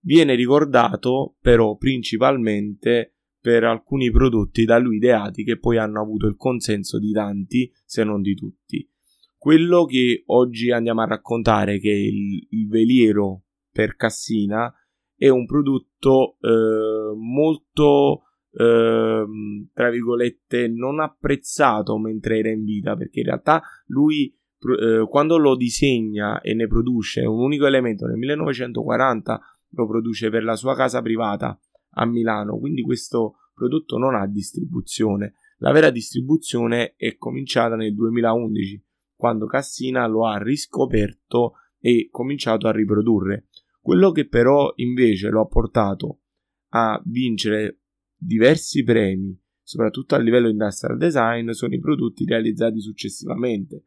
Viene 0.00 0.34
ricordato 0.34 1.36
però 1.40 1.76
principalmente 1.76 3.16
per 3.40 3.64
alcuni 3.64 4.10
prodotti 4.10 4.64
da 4.64 4.78
lui 4.78 4.96
ideati 4.96 5.44
che 5.44 5.58
poi 5.58 5.78
hanno 5.78 6.00
avuto 6.00 6.26
il 6.26 6.36
consenso 6.36 6.98
di 6.98 7.12
tanti, 7.12 7.70
se 7.84 8.02
non 8.02 8.20
di 8.20 8.34
tutti. 8.34 8.88
Quello 9.36 9.84
che 9.84 10.24
oggi 10.26 10.70
andiamo 10.72 11.02
a 11.02 11.06
raccontare, 11.06 11.78
che 11.78 11.90
è 11.90 11.94
il, 11.94 12.46
il 12.50 12.68
veliero 12.68 13.45
per 13.76 13.94
Cassina 13.94 14.72
è 15.14 15.28
un 15.28 15.44
prodotto 15.44 16.38
eh, 16.40 17.14
molto 17.14 18.22
eh, 18.52 19.26
tra 19.74 19.90
virgolette 19.90 20.66
non 20.68 21.00
apprezzato 21.00 21.98
mentre 21.98 22.38
era 22.38 22.48
in 22.48 22.64
vita 22.64 22.96
perché 22.96 23.20
in 23.20 23.26
realtà 23.26 23.62
lui 23.88 24.34
eh, 24.80 25.06
quando 25.06 25.36
lo 25.36 25.56
disegna 25.56 26.40
e 26.40 26.54
ne 26.54 26.66
produce 26.66 27.20
un 27.20 27.42
unico 27.42 27.66
elemento 27.66 28.06
nel 28.06 28.16
1940 28.16 29.40
lo 29.70 29.86
produce 29.86 30.30
per 30.30 30.42
la 30.42 30.56
sua 30.56 30.74
casa 30.74 31.02
privata 31.02 31.60
a 31.98 32.06
Milano. 32.06 32.58
Quindi 32.58 32.80
questo 32.80 33.36
prodotto 33.52 33.98
non 33.98 34.14
ha 34.14 34.26
distribuzione. 34.26 35.34
La 35.58 35.72
vera 35.72 35.90
distribuzione 35.90 36.94
è 36.96 37.16
cominciata 37.16 37.76
nel 37.76 37.94
2011 37.94 38.82
quando 39.14 39.46
Cassina 39.46 40.06
lo 40.06 40.26
ha 40.26 40.38
riscoperto 40.38 41.54
e 41.78 42.08
cominciato 42.10 42.68
a 42.68 42.72
riprodurre 42.72 43.48
quello 43.86 44.10
che 44.10 44.26
però 44.26 44.72
invece 44.74 45.28
lo 45.28 45.42
ha 45.42 45.46
portato 45.46 46.22
a 46.70 47.00
vincere 47.04 47.82
diversi 48.16 48.82
premi, 48.82 49.40
soprattutto 49.62 50.16
a 50.16 50.18
livello 50.18 50.48
industrial 50.48 50.98
design, 50.98 51.50
sono 51.50 51.72
i 51.72 51.78
prodotti 51.78 52.24
realizzati 52.24 52.80
successivamente. 52.80 53.84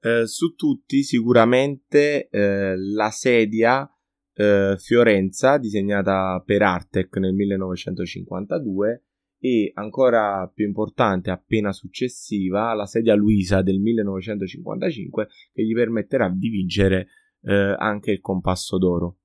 Eh, 0.00 0.26
su 0.26 0.56
tutti 0.56 1.04
sicuramente 1.04 2.28
eh, 2.30 2.76
la 2.76 3.10
sedia 3.10 3.88
eh, 4.34 4.74
Fiorenza 4.76 5.56
disegnata 5.56 6.42
per 6.44 6.62
Artec 6.62 7.16
nel 7.18 7.34
1952 7.34 9.04
e 9.38 9.70
ancora 9.74 10.50
più 10.52 10.66
importante 10.66 11.30
appena 11.30 11.70
successiva 11.70 12.74
la 12.74 12.86
sedia 12.86 13.14
Luisa 13.14 13.62
del 13.62 13.78
1955 13.78 15.28
che 15.52 15.64
gli 15.64 15.74
permetterà 15.74 16.28
di 16.28 16.48
vincere 16.48 17.06
eh, 17.42 17.74
anche 17.78 18.12
il 18.12 18.20
compasso 18.20 18.78
d'oro, 18.78 19.18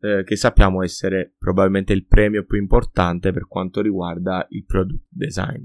eh, 0.00 0.22
che 0.24 0.36
sappiamo 0.36 0.82
essere 0.82 1.34
probabilmente 1.38 1.92
il 1.92 2.06
premio 2.06 2.44
più 2.44 2.58
importante 2.58 3.32
per 3.32 3.46
quanto 3.46 3.80
riguarda 3.80 4.46
il 4.50 4.64
product 4.64 5.06
design. 5.08 5.64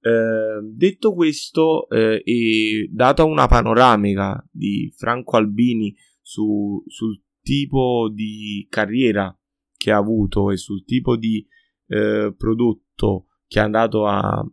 Eh, 0.00 0.60
detto 0.62 1.14
questo, 1.14 1.88
eh, 1.88 2.22
e 2.24 2.88
data 2.92 3.24
una 3.24 3.46
panoramica 3.46 4.46
di 4.50 4.92
Franco 4.94 5.36
Albini 5.36 5.94
su, 6.20 6.82
sul 6.86 7.22
tipo 7.40 8.10
di 8.12 8.66
carriera 8.68 9.36
che 9.76 9.90
ha 9.90 9.96
avuto 9.96 10.50
e 10.50 10.56
sul 10.56 10.84
tipo 10.84 11.16
di 11.16 11.46
eh, 11.86 12.34
prodotto 12.36 13.28
che 13.46 13.60
è 13.60 13.62
andato 13.62 14.06
a, 14.06 14.44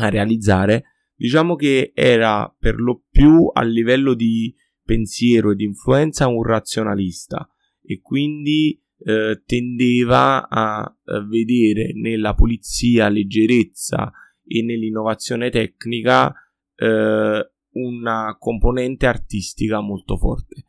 a 0.00 0.08
realizzare, 0.08 0.84
diciamo 1.14 1.56
che 1.56 1.92
era 1.94 2.52
per 2.58 2.80
lo 2.80 3.04
più 3.10 3.50
a 3.52 3.62
livello 3.62 4.14
di 4.14 4.54
pensiero 4.88 5.52
di 5.52 5.64
influenza 5.64 6.28
un 6.28 6.42
razionalista 6.42 7.46
e 7.82 8.00
quindi 8.00 8.82
eh, 9.04 9.42
tendeva 9.44 10.48
a, 10.48 10.80
a 10.80 11.26
vedere 11.26 11.92
nella 11.92 12.32
pulizia, 12.32 13.10
leggerezza 13.10 14.10
e 14.42 14.62
nell'innovazione 14.62 15.50
tecnica 15.50 16.32
eh, 16.74 17.50
una 17.72 18.36
componente 18.38 19.06
artistica 19.06 19.82
molto 19.82 20.16
forte. 20.16 20.64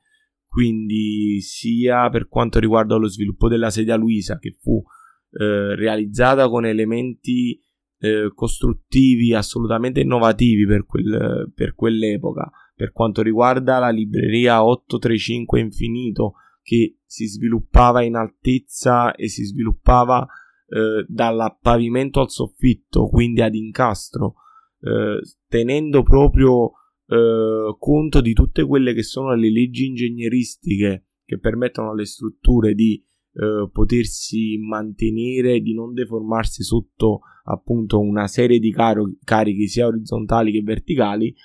Quindi 0.45 1.39
sia 1.39 2.09
per 2.09 2.27
quanto 2.27 2.59
riguarda 2.59 2.97
lo 2.97 3.07
sviluppo 3.07 3.47
della 3.47 3.69
sedia 3.69 3.95
Luisa 3.95 4.37
che 4.37 4.57
fu 4.59 4.83
eh, 5.31 5.75
realizzata 5.75 6.49
con 6.49 6.65
elementi 6.65 7.57
eh, 7.99 8.31
costruttivi 8.33 9.33
assolutamente 9.33 10.01
innovativi 10.01 10.65
per, 10.65 10.85
quel, 10.85 11.51
per 11.55 11.73
quell'epoca, 11.73 12.51
per 12.79 12.93
quanto 12.93 13.21
riguarda 13.21 13.77
la 13.77 13.89
libreria 13.89 14.63
835 14.63 15.59
Infinito 15.59 16.35
che 16.61 16.99
si 17.05 17.27
sviluppava 17.27 18.03
in 18.03 18.15
altezza 18.15 19.13
e 19.15 19.27
si 19.27 19.43
sviluppava 19.43 20.25
eh, 20.69 21.03
dal 21.05 21.57
pavimento 21.59 22.21
al 22.21 22.29
soffitto, 22.29 23.09
quindi 23.09 23.41
ad 23.41 23.53
incastro, 23.53 24.35
eh, 24.79 25.19
tenendo 25.49 26.03
proprio 26.03 26.71
eh, 27.05 27.75
conto 27.77 28.21
di 28.21 28.31
tutte 28.31 28.65
quelle 28.65 28.93
che 28.93 29.03
sono 29.03 29.35
le 29.35 29.51
leggi 29.51 29.87
ingegneristiche 29.87 31.07
che 31.25 31.37
permettono 31.37 31.89
alle 31.91 32.05
strutture 32.05 32.75
di 32.75 32.93
eh, 33.33 33.69
potersi 33.73 34.57
mantenere, 34.57 35.59
di 35.59 35.73
non 35.73 35.93
deformarsi 35.93 36.63
sotto 36.63 37.23
appunto 37.43 37.99
una 37.99 38.27
serie 38.27 38.57
di 38.57 38.71
caro- 38.71 39.17
carichi 39.25 39.67
sia 39.67 39.85
orizzontali 39.85 40.53
che 40.53 40.61
verticali, 40.61 41.35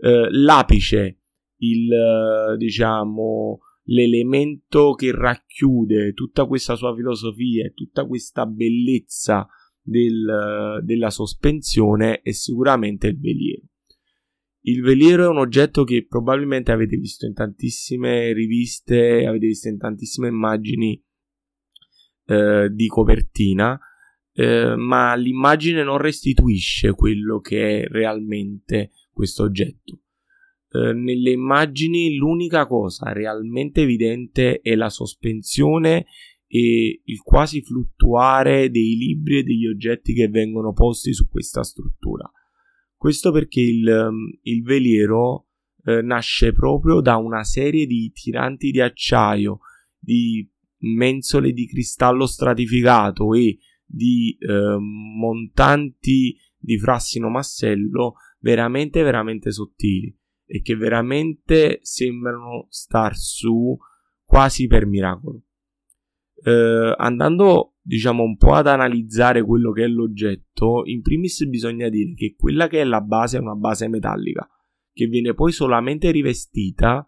eh, 0.00 0.28
l'apice, 0.30 1.20
il 1.58 1.92
eh, 1.92 2.56
diciamo 2.56 3.60
l'elemento 3.84 4.92
che 4.92 5.10
racchiude 5.12 6.12
tutta 6.12 6.46
questa 6.46 6.76
sua 6.76 6.94
filosofia 6.94 7.64
e 7.64 7.72
tutta 7.72 8.06
questa 8.06 8.46
bellezza 8.46 9.48
del, 9.82 10.80
della 10.82 11.10
sospensione 11.10 12.20
è 12.20 12.30
sicuramente 12.30 13.08
il 13.08 13.18
veliero. 13.18 13.66
Il 14.62 14.82
veliero 14.82 15.24
è 15.24 15.28
un 15.28 15.38
oggetto 15.38 15.84
che 15.84 16.06
probabilmente 16.06 16.70
avete 16.70 16.96
visto 16.96 17.26
in 17.26 17.32
tantissime 17.32 18.32
riviste, 18.32 19.26
avete 19.26 19.46
visto 19.46 19.68
in 19.68 19.78
tantissime 19.78 20.28
immagini 20.28 21.02
eh, 22.26 22.68
di 22.70 22.86
copertina, 22.86 23.80
eh, 24.32 24.76
ma 24.76 25.14
l'immagine 25.14 25.82
non 25.82 25.98
restituisce 25.98 26.92
quello 26.92 27.40
che 27.40 27.80
è 27.80 27.86
realmente 27.88 28.92
questo 29.20 29.42
oggetto. 29.42 30.00
Eh, 30.70 30.94
nelle 30.94 31.32
immagini 31.32 32.16
l'unica 32.16 32.66
cosa 32.66 33.12
realmente 33.12 33.82
evidente 33.82 34.60
è 34.60 34.74
la 34.74 34.88
sospensione 34.88 36.06
e 36.46 37.02
il 37.04 37.20
quasi 37.20 37.60
fluttuare 37.60 38.70
dei 38.70 38.96
libri 38.96 39.38
e 39.38 39.42
degli 39.42 39.66
oggetti 39.66 40.14
che 40.14 40.28
vengono 40.28 40.72
posti 40.72 41.12
su 41.12 41.28
questa 41.28 41.62
struttura. 41.62 42.30
Questo 42.96 43.30
perché 43.30 43.60
il, 43.60 43.86
um, 43.86 44.30
il 44.42 44.62
veliero 44.62 45.48
eh, 45.84 46.00
nasce 46.00 46.52
proprio 46.52 47.00
da 47.00 47.16
una 47.16 47.44
serie 47.44 47.86
di 47.86 48.10
tiranti 48.12 48.70
di 48.70 48.80
acciaio, 48.80 49.58
di 49.98 50.48
mensole 50.78 51.52
di 51.52 51.66
cristallo 51.66 52.26
stratificato 52.26 53.34
e 53.34 53.58
di 53.84 54.34
eh, 54.38 54.76
montanti 54.78 56.36
di 56.56 56.78
frassino 56.78 57.28
massello 57.28 58.14
veramente 58.40 59.02
veramente 59.02 59.52
sottili 59.52 60.14
e 60.44 60.62
che 60.62 60.74
veramente 60.74 61.78
sembrano 61.82 62.66
star 62.68 63.16
su 63.16 63.76
quasi 64.24 64.66
per 64.66 64.86
miracolo. 64.86 65.44
Eh, 66.42 66.94
andando 66.96 67.76
diciamo 67.82 68.22
un 68.22 68.36
po' 68.36 68.54
ad 68.54 68.66
analizzare 68.66 69.42
quello 69.42 69.72
che 69.72 69.84
è 69.84 69.88
l'oggetto, 69.88 70.82
in 70.84 71.02
primis 71.02 71.46
bisogna 71.46 71.88
dire 71.88 72.14
che 72.14 72.34
quella 72.36 72.66
che 72.66 72.80
è 72.80 72.84
la 72.84 73.00
base 73.00 73.36
è 73.36 73.40
una 73.40 73.54
base 73.54 73.88
metallica 73.88 74.48
che 74.92 75.06
viene 75.06 75.34
poi 75.34 75.52
solamente 75.52 76.10
rivestita 76.10 77.06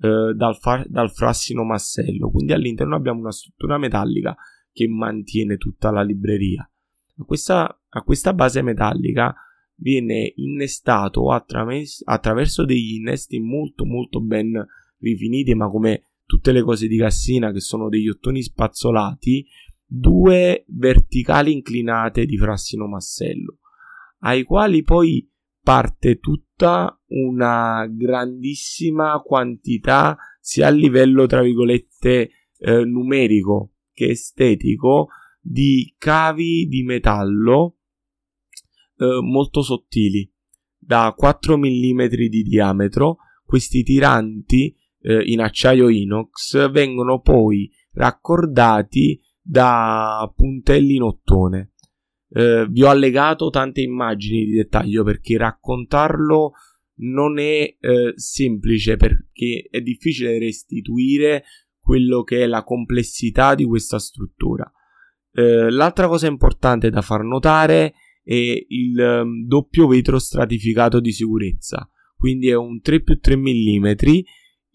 eh, 0.00 0.32
dal, 0.34 0.56
fa- 0.56 0.84
dal 0.86 1.10
frassino 1.10 1.64
massello, 1.64 2.30
quindi 2.30 2.52
all'interno 2.52 2.96
abbiamo 2.96 3.20
una 3.20 3.32
struttura 3.32 3.78
metallica 3.78 4.36
che 4.72 4.88
mantiene 4.88 5.56
tutta 5.56 5.90
la 5.90 6.02
libreria. 6.02 6.68
Questa, 7.24 7.80
a 7.88 8.02
questa 8.02 8.34
base 8.34 8.62
metallica 8.62 9.34
viene 9.76 10.32
innestato 10.36 11.30
attraverso, 11.30 12.64
degli 12.64 12.94
innesti 12.94 13.38
molto 13.38 13.84
molto 13.84 14.20
ben 14.20 14.64
rifiniti, 14.98 15.54
ma 15.54 15.68
come 15.68 16.02
tutte 16.24 16.52
le 16.52 16.62
cose 16.62 16.86
di 16.86 16.96
Cassina 16.96 17.52
che 17.52 17.60
sono 17.60 17.88
degli 17.88 18.08
ottoni 18.08 18.42
spazzolati, 18.42 19.46
due 19.86 20.64
verticali 20.68 21.52
inclinate 21.52 22.24
di 22.24 22.36
frassino 22.38 22.86
massello, 22.86 23.58
ai 24.20 24.42
quali 24.42 24.82
poi 24.82 25.28
parte 25.62 26.18
tutta 26.18 26.98
una 27.08 27.86
grandissima 27.88 29.20
quantità 29.20 30.16
sia 30.40 30.66
a 30.66 30.70
livello 30.70 31.26
tra 31.26 31.42
virgolette 31.42 32.30
eh, 32.58 32.84
numerico 32.84 33.72
che 33.92 34.10
estetico 34.10 35.08
di 35.40 35.94
cavi 35.96 36.66
di 36.66 36.82
metallo 36.82 37.78
eh, 38.96 39.20
molto 39.22 39.62
sottili 39.62 40.30
da 40.76 41.14
4 41.16 41.56
mm 41.56 42.06
di 42.06 42.42
diametro 42.42 43.18
questi 43.44 43.82
tiranti 43.82 44.76
eh, 45.00 45.22
in 45.24 45.40
acciaio 45.40 45.88
inox 45.88 46.70
vengono 46.70 47.20
poi 47.20 47.70
raccordati 47.92 49.20
da 49.40 50.30
puntelli 50.34 50.96
in 50.96 51.02
ottone 51.02 51.74
eh, 52.36 52.66
vi 52.68 52.82
ho 52.82 52.88
allegato 52.88 53.48
tante 53.48 53.80
immagini 53.80 54.44
di 54.44 54.52
dettaglio 54.52 55.04
perché 55.04 55.38
raccontarlo 55.38 56.52
non 56.96 57.38
è 57.38 57.76
eh, 57.78 58.12
semplice 58.16 58.96
perché 58.96 59.68
è 59.70 59.80
difficile 59.80 60.38
restituire 60.38 61.44
quello 61.78 62.22
che 62.22 62.42
è 62.42 62.46
la 62.46 62.64
complessità 62.64 63.54
di 63.54 63.64
questa 63.64 63.98
struttura. 63.98 64.70
Eh, 65.32 65.70
l'altra 65.70 66.08
cosa 66.08 66.26
importante 66.26 66.90
da 66.90 67.02
far 67.02 67.22
notare 67.22 67.94
è 68.24 68.64
il 68.68 68.98
um, 68.98 69.46
doppio 69.46 69.86
vetro 69.86 70.18
stratificato 70.18 70.98
di 70.98 71.12
sicurezza, 71.12 71.88
quindi 72.16 72.48
è 72.48 72.56
un 72.56 72.80
3 72.80 73.02
più 73.02 73.20
3 73.20 73.36
mm 73.36 73.86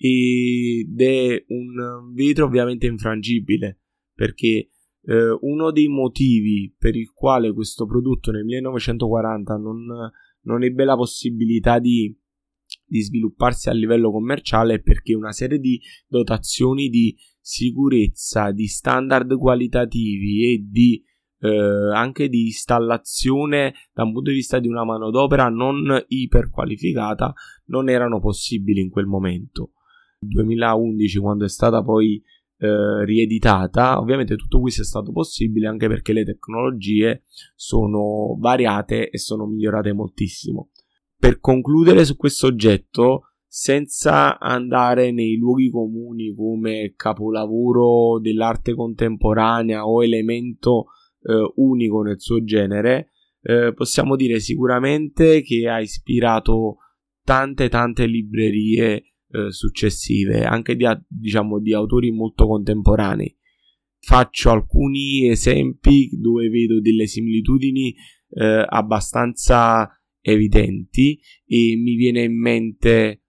ed 0.02 1.02
è 1.02 1.44
un 1.48 2.14
vetro 2.14 2.46
ovviamente 2.46 2.86
infrangibile 2.86 3.82
perché 4.14 4.70
eh, 5.02 5.38
uno 5.42 5.72
dei 5.72 5.88
motivi 5.88 6.74
per 6.78 6.96
il 6.96 7.12
quale 7.12 7.54
questo 7.54 7.86
prodotto 7.86 8.32
nel 8.32 8.46
1940 8.46 9.58
non, 9.58 9.86
non 10.42 10.64
ebbe 10.64 10.84
la 10.86 10.96
possibilità 10.96 11.80
di, 11.80 12.16
di 12.86 13.02
svilupparsi 13.02 13.70
a 13.70 13.74
livello 13.74 14.12
commerciale 14.12 14.76
è 14.76 14.82
perché 14.82 15.16
una 15.16 15.32
serie 15.32 15.60
di 15.60 15.82
dotazioni 16.08 16.90
di 16.90 17.16
sicurezza, 17.40 18.52
di 18.52 18.68
standard 18.68 19.36
qualitativi 19.38 20.54
e 20.54 20.66
di 20.70 21.04
eh, 21.40 21.92
anche 21.94 22.30
di 22.30 22.46
installazione 22.46 23.74
da 23.94 24.04
un 24.04 24.14
punto 24.14 24.30
di 24.30 24.36
vista 24.36 24.60
di 24.60 24.68
una 24.68 24.84
manodopera 24.84 25.50
non 25.50 26.04
iperqualificata 26.08 27.34
non 27.66 27.90
erano 27.90 28.20
possibili 28.20 28.82
in 28.82 28.90
quel 28.90 29.06
momento. 29.06 29.72
2011 30.20 31.20
quando 31.20 31.46
è 31.46 31.50
stata 31.50 31.82
poi 31.82 32.22
eh, 32.58 33.06
rieditata. 33.06 34.00
Ovviamente 34.00 34.36
tutto 34.36 34.60
questo 34.60 34.82
è 34.82 34.86
stato 34.86 35.12
possibile 35.12 35.68
anche 35.68 35.88
perché 35.88 36.14
le 36.14 36.26
tecnologie 36.26 37.24
sono 37.56 38.36
variate 38.38 39.10
e 39.10 39.18
sono 39.18 39.46
migliorate 39.46 39.94
moltissimo. 39.94 40.70
Per 41.18 41.40
concludere 41.40 42.06
su 42.06 42.16
questo 42.16 42.48
oggetto, 42.48 43.24
senza 43.48 44.40
andare 44.40 45.12
nei 45.12 45.38
luoghi 45.38 45.70
comuni 45.70 46.36
come 46.36 46.94
capolavoro 46.96 48.20
dell'arte 48.20 48.76
contemporanea 48.76 49.88
o 49.88 50.04
elemento 50.04 50.88
eh, 51.22 51.52
unico 51.56 52.02
nel 52.02 52.20
suo 52.20 52.44
genere, 52.44 53.12
eh, 53.42 53.74
possiamo 53.74 54.16
dire 54.16 54.40
sicuramente 54.40 55.42
che 55.42 55.68
ha 55.68 55.80
ispirato 55.80 56.78
tante 57.24 57.70
tante 57.70 58.06
librerie 58.06 59.14
eh, 59.32 59.52
successive, 59.52 60.44
anche 60.44 60.76
di, 60.76 60.86
diciamo, 61.08 61.60
di 61.60 61.74
autori 61.74 62.12
molto 62.12 62.48
contemporanei. 62.48 63.36
Faccio 64.02 64.50
alcuni 64.50 65.30
esempi 65.30 66.10
dove 66.14 66.50
vedo 66.50 66.80
delle 66.80 67.06
similitudini 67.06 67.94
eh, 68.30 68.66
abbastanza 68.68 69.90
evidenti 70.22 71.20
e 71.46 71.76
mi 71.76 71.96
viene 71.96 72.24
in 72.24 72.40
mente 72.40 73.24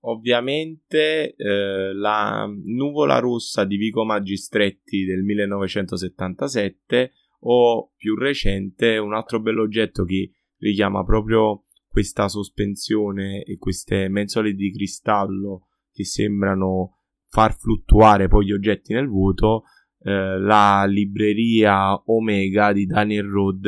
ovviamente 0.00 1.34
eh, 1.34 1.92
la 1.94 2.48
nuvola 2.64 3.18
rossa 3.18 3.64
di 3.64 3.76
Vico 3.76 4.04
Magistretti 4.04 5.04
del 5.04 5.22
1977 5.22 7.12
o 7.40 7.92
più 7.96 8.14
recente 8.14 8.98
un 8.98 9.14
altro 9.14 9.40
bell'oggetto 9.40 10.04
che 10.04 10.30
richiama 10.58 11.04
proprio 11.04 11.64
questa 11.88 12.28
sospensione 12.28 13.42
e 13.42 13.58
queste 13.58 14.08
mensole 14.08 14.54
di 14.54 14.72
cristallo 14.72 15.66
che 15.92 16.04
sembrano 16.04 16.98
far 17.28 17.56
fluttuare 17.56 18.28
poi 18.28 18.46
gli 18.46 18.52
oggetti 18.52 18.92
nel 18.92 19.08
vuoto, 19.08 19.64
eh, 20.02 20.38
la 20.38 20.84
libreria 20.86 21.94
Omega 22.10 22.72
di 22.72 22.86
Daniel 22.86 23.28
Road 23.28 23.66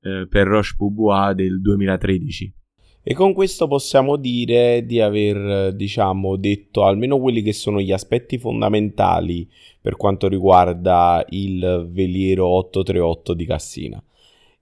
eh, 0.00 0.26
per 0.28 0.46
Roche 0.46 0.74
Poubois 0.76 1.34
del 1.34 1.60
2013. 1.60 2.54
E 3.02 3.14
con 3.14 3.32
questo 3.32 3.66
possiamo 3.66 4.16
dire 4.16 4.84
di 4.84 5.00
aver, 5.00 5.72
diciamo, 5.72 6.36
detto 6.36 6.84
almeno 6.84 7.18
quelli 7.18 7.40
che 7.40 7.54
sono 7.54 7.80
gli 7.80 7.92
aspetti 7.92 8.36
fondamentali 8.36 9.48
per 9.80 9.96
quanto 9.96 10.28
riguarda 10.28 11.24
il 11.30 11.88
veliero 11.90 12.46
838 12.46 13.34
di 13.34 13.46
Cassina. 13.46 14.02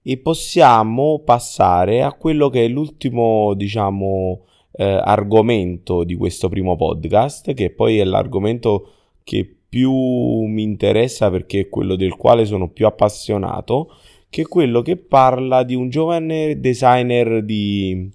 E 0.00 0.16
possiamo 0.18 1.18
passare 1.24 2.02
a 2.02 2.12
quello 2.12 2.48
che 2.48 2.64
è 2.64 2.68
l'ultimo, 2.68 3.54
diciamo, 3.54 4.44
eh, 4.72 4.84
argomento 4.84 6.04
di 6.04 6.14
questo 6.14 6.48
primo 6.48 6.76
podcast, 6.76 7.52
che 7.54 7.70
poi 7.70 7.98
è 7.98 8.04
l'argomento 8.04 8.92
che 9.24 9.52
più 9.68 9.92
mi 9.92 10.62
interessa 10.62 11.28
perché 11.28 11.60
è 11.60 11.68
quello 11.68 11.96
del 11.96 12.14
quale 12.14 12.46
sono 12.46 12.68
più 12.68 12.86
appassionato, 12.86 13.92
che 14.30 14.42
è 14.42 14.46
quello 14.46 14.80
che 14.80 14.96
parla 14.96 15.64
di 15.64 15.74
un 15.74 15.88
giovane 15.90 16.60
designer 16.60 17.42
di, 17.42 18.10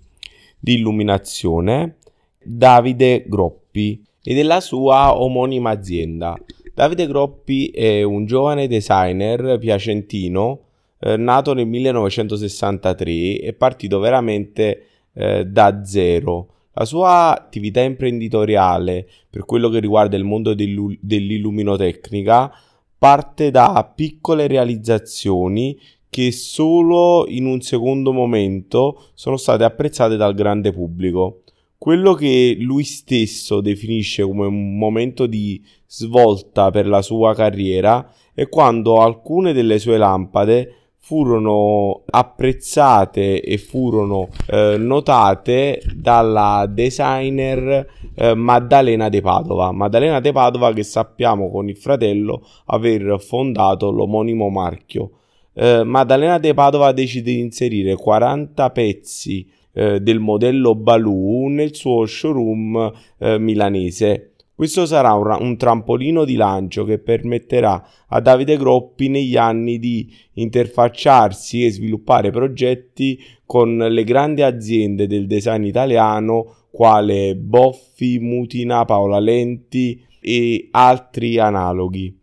di 0.64 0.76
illuminazione, 0.76 1.98
Davide 2.42 3.26
Groppi, 3.28 4.02
e 4.24 4.34
della 4.34 4.62
sua 4.62 5.20
omonima 5.20 5.72
azienda. 5.72 6.38
Davide 6.74 7.06
Groppi 7.06 7.68
è 7.68 8.02
un 8.02 8.26
giovane 8.26 8.68
designer 8.68 9.58
piacentino 9.60 10.62
eh, 11.00 11.18
nato 11.18 11.54
nel 11.54 11.68
1963 11.68 13.40
è 13.40 13.52
partito 13.52 14.00
veramente 14.00 14.86
eh, 15.14 15.46
da 15.46 15.84
zero. 15.84 16.48
La 16.72 16.86
sua 16.86 17.38
attività 17.38 17.82
imprenditoriale 17.82 19.06
per 19.30 19.44
quello 19.44 19.68
che 19.68 19.80
riguarda 19.80 20.16
il 20.16 20.24
mondo 20.24 20.54
dell'illuminotecnica 20.54 22.50
parte 22.98 23.52
da 23.52 23.92
piccole 23.94 24.48
realizzazioni 24.48 25.78
che 26.14 26.32
solo 26.32 27.26
in 27.28 27.48
un 27.48 27.60
secondo 27.62 28.14
momento 28.14 29.06
sono 29.16 29.36
state 29.36 29.64
apprezzate 29.64 30.16
dal 30.16 30.36
grande 30.36 30.72
pubblico. 30.72 31.42
Quello 31.76 32.14
che 32.14 32.56
lui 32.60 32.84
stesso 32.84 33.62
definisce 33.62 34.22
come 34.22 34.46
un 34.46 34.78
momento 34.78 35.26
di 35.26 35.60
svolta 35.88 36.70
per 36.70 36.88
la 36.88 37.02
sua 37.02 37.34
carriera 37.34 38.14
è 38.32 38.48
quando 38.48 39.02
alcune 39.02 39.54
delle 39.54 39.80
sue 39.80 39.98
lampade 39.98 40.76
furono 41.00 42.04
apprezzate 42.06 43.42
e 43.42 43.58
furono 43.58 44.30
eh, 44.48 44.78
notate 44.78 45.82
dalla 45.96 46.68
designer 46.70 47.88
eh, 48.14 48.36
Maddalena 48.36 49.10
De 49.10 49.22
Padova. 49.22 49.72
Maddalena 49.72 50.20
De 50.20 50.32
Padova 50.32 50.72
che 50.74 50.84
sappiamo 50.84 51.50
con 51.50 51.70
il 51.70 51.76
fratello 51.76 52.46
aver 52.66 53.20
fondato 53.20 53.90
l'omonimo 53.90 54.50
marchio. 54.50 55.10
Eh, 55.54 55.84
Maddalena 55.84 56.40
De 56.40 56.54
Padova 56.54 56.92
decide 56.92 57.32
di 57.32 57.40
inserire 57.40 57.96
40 57.96 58.70
pezzi 58.72 59.48
eh, 59.74 60.00
del 60.00 60.20
modello 60.20 60.76
Baloo 60.76 61.48
nel 61.50 61.76
suo 61.76 62.06
showroom 62.06 62.92
eh, 63.20 63.38
milanese 63.38 64.34
questo 64.56 64.86
sarà 64.86 65.14
un, 65.14 65.36
un, 65.40 65.58
trampolino 65.58 66.26
di 66.26 66.36
lancio 66.36 66.86
che 66.86 67.00
permetterà 67.00 67.84
a 68.08 68.20
Davide 68.22 68.56
Groppi 68.56 69.10
negli 69.10 69.36
anni 69.36 69.80
di 69.80 70.14
interfacciarsi 70.34 71.66
e 71.66 71.72
sviluppare 71.72 72.30
progetti 72.30 73.20
con 73.46 73.76
le 73.76 74.04
grandi 74.04 74.44
aziende 74.44 75.08
del 75.08 75.26
design 75.26 75.64
italiano 75.64 76.68
quale 76.70 77.36
Boffi, 77.36 78.20
Mutina, 78.20 78.86
Paola 78.86 79.20
Lenti 79.20 80.00
e 80.20 80.68
altri 80.72 81.40
analoghi. 81.40 82.23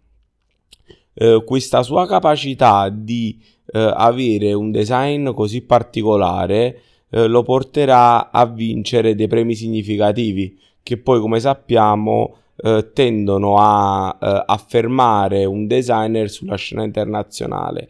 Eh, 1.23 1.43
questa 1.45 1.83
sua 1.83 2.07
capacità 2.07 2.89
di 2.89 3.39
eh, 3.67 3.93
avere 3.95 4.55
un 4.55 4.71
design 4.71 5.33
così 5.33 5.61
particolare 5.61 6.81
eh, 7.11 7.27
lo 7.27 7.43
porterà 7.43 8.31
a 8.31 8.47
vincere 8.47 9.15
dei 9.15 9.29
premi 9.29 9.55
significativi 9.55 10.59
che 10.83 10.97
poi 10.97 11.21
come 11.21 11.39
sappiamo 11.39 12.37
eh, 12.57 12.93
tendono 12.95 13.57
a 13.59 14.17
eh, 14.19 14.45
affermare 14.47 15.45
un 15.45 15.67
designer 15.67 16.31
sulla 16.31 16.57
scena 16.57 16.85
internazionale. 16.85 17.89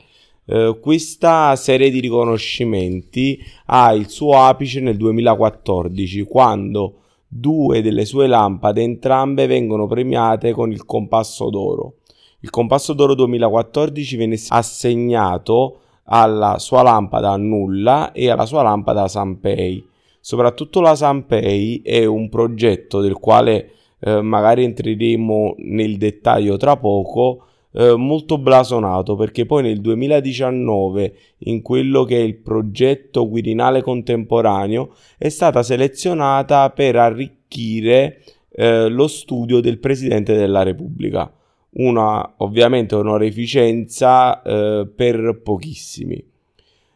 Questa 0.80 1.54
serie 1.54 1.90
di 1.90 2.00
riconoscimenti 2.00 3.40
ha 3.66 3.92
il 3.92 4.08
suo 4.08 4.36
apice 4.42 4.80
nel 4.80 4.96
2014 4.96 6.24
quando 6.24 7.02
due 7.28 7.82
delle 7.82 8.04
sue 8.04 8.26
lampade 8.26 8.82
entrambe 8.82 9.46
vengono 9.46 9.86
premiate 9.86 10.50
con 10.50 10.72
il 10.72 10.84
Compasso 10.84 11.50
d'Oro. 11.50 11.99
Il 12.42 12.48
Compasso 12.48 12.94
d'Oro 12.94 13.14
2014 13.14 14.16
venne 14.16 14.38
assegnato 14.48 15.80
alla 16.04 16.58
sua 16.58 16.80
lampada 16.80 17.36
Nulla 17.36 18.12
e 18.12 18.30
alla 18.30 18.46
sua 18.46 18.62
lampada 18.62 19.08
Sanpei. 19.08 19.86
Soprattutto 20.20 20.80
la 20.80 20.94
Sanpei 20.94 21.82
è 21.84 22.06
un 22.06 22.30
progetto 22.30 23.00
del 23.02 23.14
quale 23.14 23.72
eh, 24.00 24.22
magari 24.22 24.64
entreremo 24.64 25.54
nel 25.58 25.98
dettaglio 25.98 26.56
tra 26.56 26.78
poco, 26.78 27.44
eh, 27.72 27.94
molto 27.94 28.38
blasonato 28.38 29.16
perché 29.16 29.44
poi 29.44 29.62
nel 29.62 29.82
2019 29.82 31.14
in 31.40 31.60
quello 31.60 32.04
che 32.04 32.16
è 32.16 32.22
il 32.22 32.36
progetto 32.36 33.28
Quirinale 33.28 33.82
contemporaneo 33.82 34.94
è 35.18 35.28
stata 35.28 35.62
selezionata 35.62 36.70
per 36.70 36.96
arricchire 36.96 38.22
eh, 38.50 38.88
lo 38.88 39.08
studio 39.08 39.60
del 39.60 39.78
Presidente 39.78 40.34
della 40.34 40.62
Repubblica. 40.62 41.30
Una 41.72 42.34
ovviamente 42.38 42.94
onoreficenza 42.94 44.42
eh, 44.42 44.88
per 44.94 45.40
pochissimi. 45.42 46.22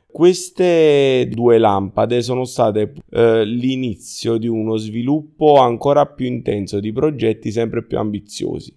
Queste 0.07 1.29
due 1.29 1.59
lampade 1.59 2.23
sono 2.23 2.45
state 2.45 2.93
eh, 3.11 3.45
l'inizio 3.45 4.37
di 4.37 4.47
uno 4.47 4.77
sviluppo 4.77 5.57
ancora 5.57 6.07
più 6.07 6.27
intenso 6.27 6.79
di 6.79 6.93
progetti 6.93 7.51
sempre 7.51 7.83
più 7.83 7.99
ambiziosi. 7.99 8.73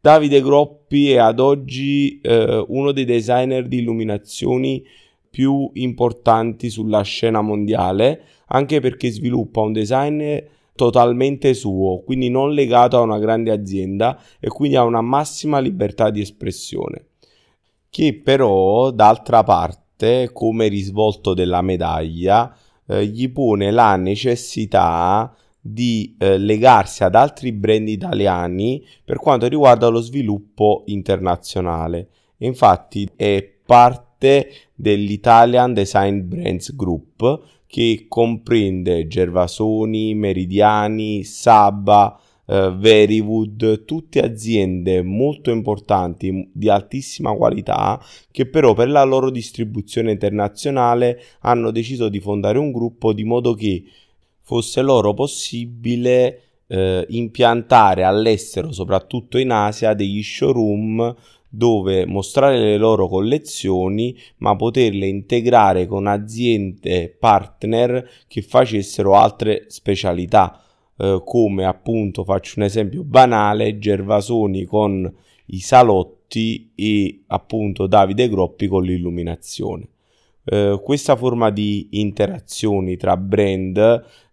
Davide 0.00 0.42
Groppi 0.42 1.12
è 1.12 1.18
ad 1.18 1.40
oggi 1.40 2.20
eh, 2.20 2.64
uno 2.68 2.92
dei 2.92 3.04
designer 3.04 3.66
di 3.66 3.78
illuminazioni 3.78 4.84
più 5.30 5.70
importanti 5.74 6.70
sulla 6.70 7.02
scena 7.02 7.40
mondiale, 7.40 8.22
anche 8.48 8.80
perché 8.80 9.10
sviluppa 9.10 9.60
un 9.60 9.72
design 9.72 10.36
totalmente 10.74 11.54
suo, 11.54 12.00
quindi 12.00 12.28
non 12.28 12.52
legato 12.52 12.96
a 12.96 13.02
una 13.02 13.18
grande 13.18 13.50
azienda 13.50 14.20
e 14.40 14.48
quindi 14.48 14.76
ha 14.76 14.84
una 14.84 15.00
massima 15.00 15.58
libertà 15.58 16.10
di 16.10 16.20
espressione. 16.20 17.06
Che 17.88 18.20
però, 18.22 18.90
d'altra 18.90 19.44
parte, 19.44 20.30
come 20.32 20.66
risvolto 20.68 21.32
della 21.32 21.62
medaglia, 21.62 22.54
eh, 22.86 23.06
gli 23.06 23.30
pone 23.30 23.70
la 23.70 23.96
necessità 23.96 25.34
di 25.60 26.14
eh, 26.18 26.36
legarsi 26.36 27.04
ad 27.04 27.14
altri 27.14 27.52
brand 27.52 27.88
italiani 27.88 28.84
per 29.02 29.16
quanto 29.16 29.46
riguarda 29.46 29.86
lo 29.88 30.00
sviluppo 30.00 30.82
internazionale. 30.86 32.08
Infatti 32.38 33.08
è 33.16 33.42
parte 33.64 34.13
dell'Italian 34.74 35.72
Design 35.72 36.20
Brands 36.20 36.74
Group 36.74 37.42
che 37.66 38.06
comprende 38.08 39.06
Gervasoni, 39.08 40.14
Meridiani, 40.14 41.24
Saba, 41.24 42.20
uh, 42.44 42.76
Verywood, 42.76 43.84
tutte 43.84 44.20
aziende 44.20 45.02
molto 45.02 45.50
importanti 45.50 46.50
di 46.52 46.68
altissima 46.68 47.34
qualità 47.34 48.00
che 48.30 48.46
però 48.46 48.74
per 48.74 48.88
la 48.90 49.02
loro 49.02 49.30
distribuzione 49.30 50.12
internazionale 50.12 51.20
hanno 51.40 51.70
deciso 51.70 52.08
di 52.08 52.20
fondare 52.20 52.58
un 52.58 52.70
gruppo 52.70 53.12
di 53.12 53.24
modo 53.24 53.54
che 53.54 53.82
fosse 54.40 54.82
loro 54.82 55.14
possibile 55.14 56.40
eh, 56.66 57.06
impiantare 57.08 58.04
all'estero, 58.04 58.72
soprattutto 58.72 59.38
in 59.38 59.50
Asia, 59.50 59.94
degli 59.94 60.22
showroom 60.22 61.14
dove 61.54 62.06
mostrare 62.06 62.58
le 62.58 62.76
loro 62.76 63.08
collezioni, 63.08 64.16
ma 64.38 64.56
poterle 64.56 65.06
integrare 65.06 65.86
con 65.86 66.06
aziende 66.06 67.14
partner 67.18 68.08
che 68.26 68.42
facessero 68.42 69.14
altre 69.14 69.64
specialità 69.68 70.60
eh, 70.96 71.22
come 71.24 71.64
appunto 71.64 72.24
faccio 72.24 72.54
un 72.58 72.64
esempio 72.64 73.02
banale 73.02 73.78
Gervasoni 73.78 74.64
con 74.64 75.12
i 75.46 75.58
salotti 75.58 76.70
e 76.74 77.22
appunto 77.26 77.86
Davide 77.86 78.28
Groppi 78.28 78.66
con 78.66 78.84
l'illuminazione. 78.84 79.88
Eh, 80.44 80.80
questa 80.82 81.16
forma 81.16 81.50
di 81.50 81.88
interazioni 81.92 82.96
tra 82.96 83.16
brand 83.16 83.76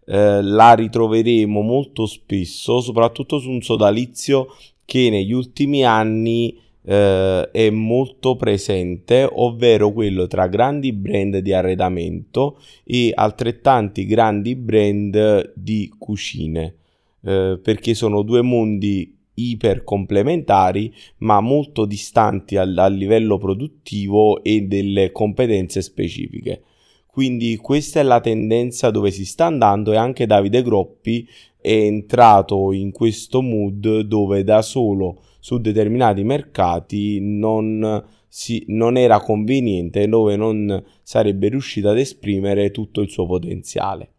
eh, 0.06 0.42
la 0.42 0.74
ritroveremo 0.74 1.62
molto 1.62 2.06
spesso, 2.06 2.80
soprattutto 2.80 3.40
su 3.40 3.50
un 3.50 3.62
sodalizio 3.62 4.48
che 4.86 5.10
negli 5.10 5.32
ultimi 5.32 5.84
anni 5.84 6.60
eh, 6.84 7.50
è 7.52 7.70
molto 7.70 8.36
presente, 8.36 9.28
ovvero 9.30 9.92
quello 9.92 10.28
tra 10.28 10.48
grandi 10.48 10.94
brand 10.94 11.38
di 11.38 11.54
arredamento 11.54 12.60
e 12.84 13.12
altrettanti 13.14 14.06
grandi 14.06 14.56
brand 14.56 15.54
di 15.56 15.92
cucine, 15.98 16.76
eh, 17.24 17.60
perché 17.62 17.94
sono 17.94 18.22
due 18.24 18.42
mondi 18.42 19.18
iper 19.34 19.84
complementari 19.84 20.94
ma 21.20 21.40
molto 21.40 21.86
distanti 21.86 22.58
al, 22.58 22.78
a 22.78 22.88
livello 22.88 23.38
produttivo 23.38 24.44
e 24.44 24.62
delle 24.62 25.12
competenze 25.12 25.82
specifiche. 25.82 26.64
Quindi 27.12 27.58
questa 27.58 28.00
è 28.00 28.04
la 28.04 28.22
tendenza 28.22 28.90
dove 28.90 29.12
si 29.12 29.26
sta 29.26 29.46
andando 29.46 29.92
e 29.92 29.98
anche 29.98 30.26
Davide 30.26 30.62
Groppi 30.62 31.28
è 31.62 31.72
entrato 31.72 32.72
in 32.72 32.92
questo 32.92 33.42
mood 33.42 34.00
dove 34.02 34.44
da 34.44 34.62
solo 34.62 35.22
su 35.40 35.60
determinati 35.60 36.24
mercati 36.24 37.20
non, 37.22 38.04
si, 38.28 38.64
non 38.68 38.98
era 38.98 39.20
conveniente, 39.20 40.08
dove 40.08 40.36
non 40.36 40.84
sarebbe 41.04 41.50
riuscito 41.50 41.90
ad 41.90 41.98
esprimere 41.98 42.72
tutto 42.72 43.02
il 43.02 43.10
suo 43.10 43.26
potenziale. 43.26 44.14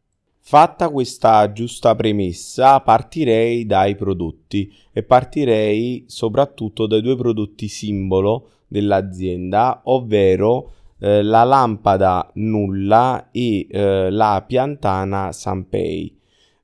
Fatta 0.45 0.89
questa 0.89 1.53
giusta 1.53 1.95
premessa, 1.95 2.81
partirei 2.81 3.65
dai 3.65 3.95
prodotti 3.95 4.73
e 4.93 5.05
partirei 5.05 6.05
soprattutto 6.09 6.87
dai 6.87 7.01
due 7.01 7.17
prodotti 7.17 7.69
simbolo 7.69 8.49
dell'azienda, 8.67 9.83
ovvero 9.85 10.73
eh, 10.99 11.23
la 11.23 11.45
lampada 11.45 12.31
nulla 12.35 13.31
e 13.31 13.67
eh, 13.71 14.11
la 14.11 14.45
piantana 14.45 15.31
Sanpei. 15.31 16.19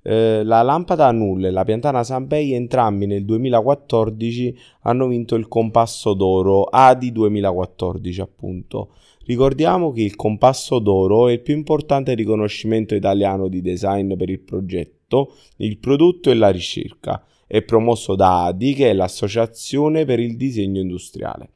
Eh, 0.09 0.43
la 0.43 0.63
lampada 0.63 1.13
nulla 1.13 1.49
e 1.49 1.51
la 1.51 1.65
piantana 1.65 2.03
Sanpei 2.03 2.55
entrambi 2.55 3.05
nel 3.05 3.27
2014 3.27 4.59
hanno 4.85 5.07
vinto 5.07 5.35
il 5.35 5.49
compasso 5.49 6.15
d'oro 6.15 6.63
ADI 6.63 7.13
2014 7.13 8.21
appunto. 8.23 8.95
Ricordiamo 9.27 9.93
che 9.93 10.01
il 10.01 10.17
compasso 10.17 10.79
d'oro 10.79 11.29
è 11.29 11.33
il 11.33 11.43
più 11.43 11.55
importante 11.55 12.15
riconoscimento 12.15 12.95
italiano 12.95 13.49
di 13.49 13.61
design 13.61 14.17
per 14.17 14.31
il 14.31 14.41
progetto, 14.41 15.35
il 15.57 15.77
prodotto 15.77 16.31
e 16.31 16.35
la 16.35 16.49
ricerca. 16.49 17.23
È 17.47 17.61
promosso 17.61 18.15
da 18.15 18.47
ADI 18.47 18.73
che 18.73 18.89
è 18.89 18.95
l'associazione 18.95 20.07
per 20.07 20.21
il 20.21 20.39
disegno 20.39 20.81
industriale. 20.81 21.51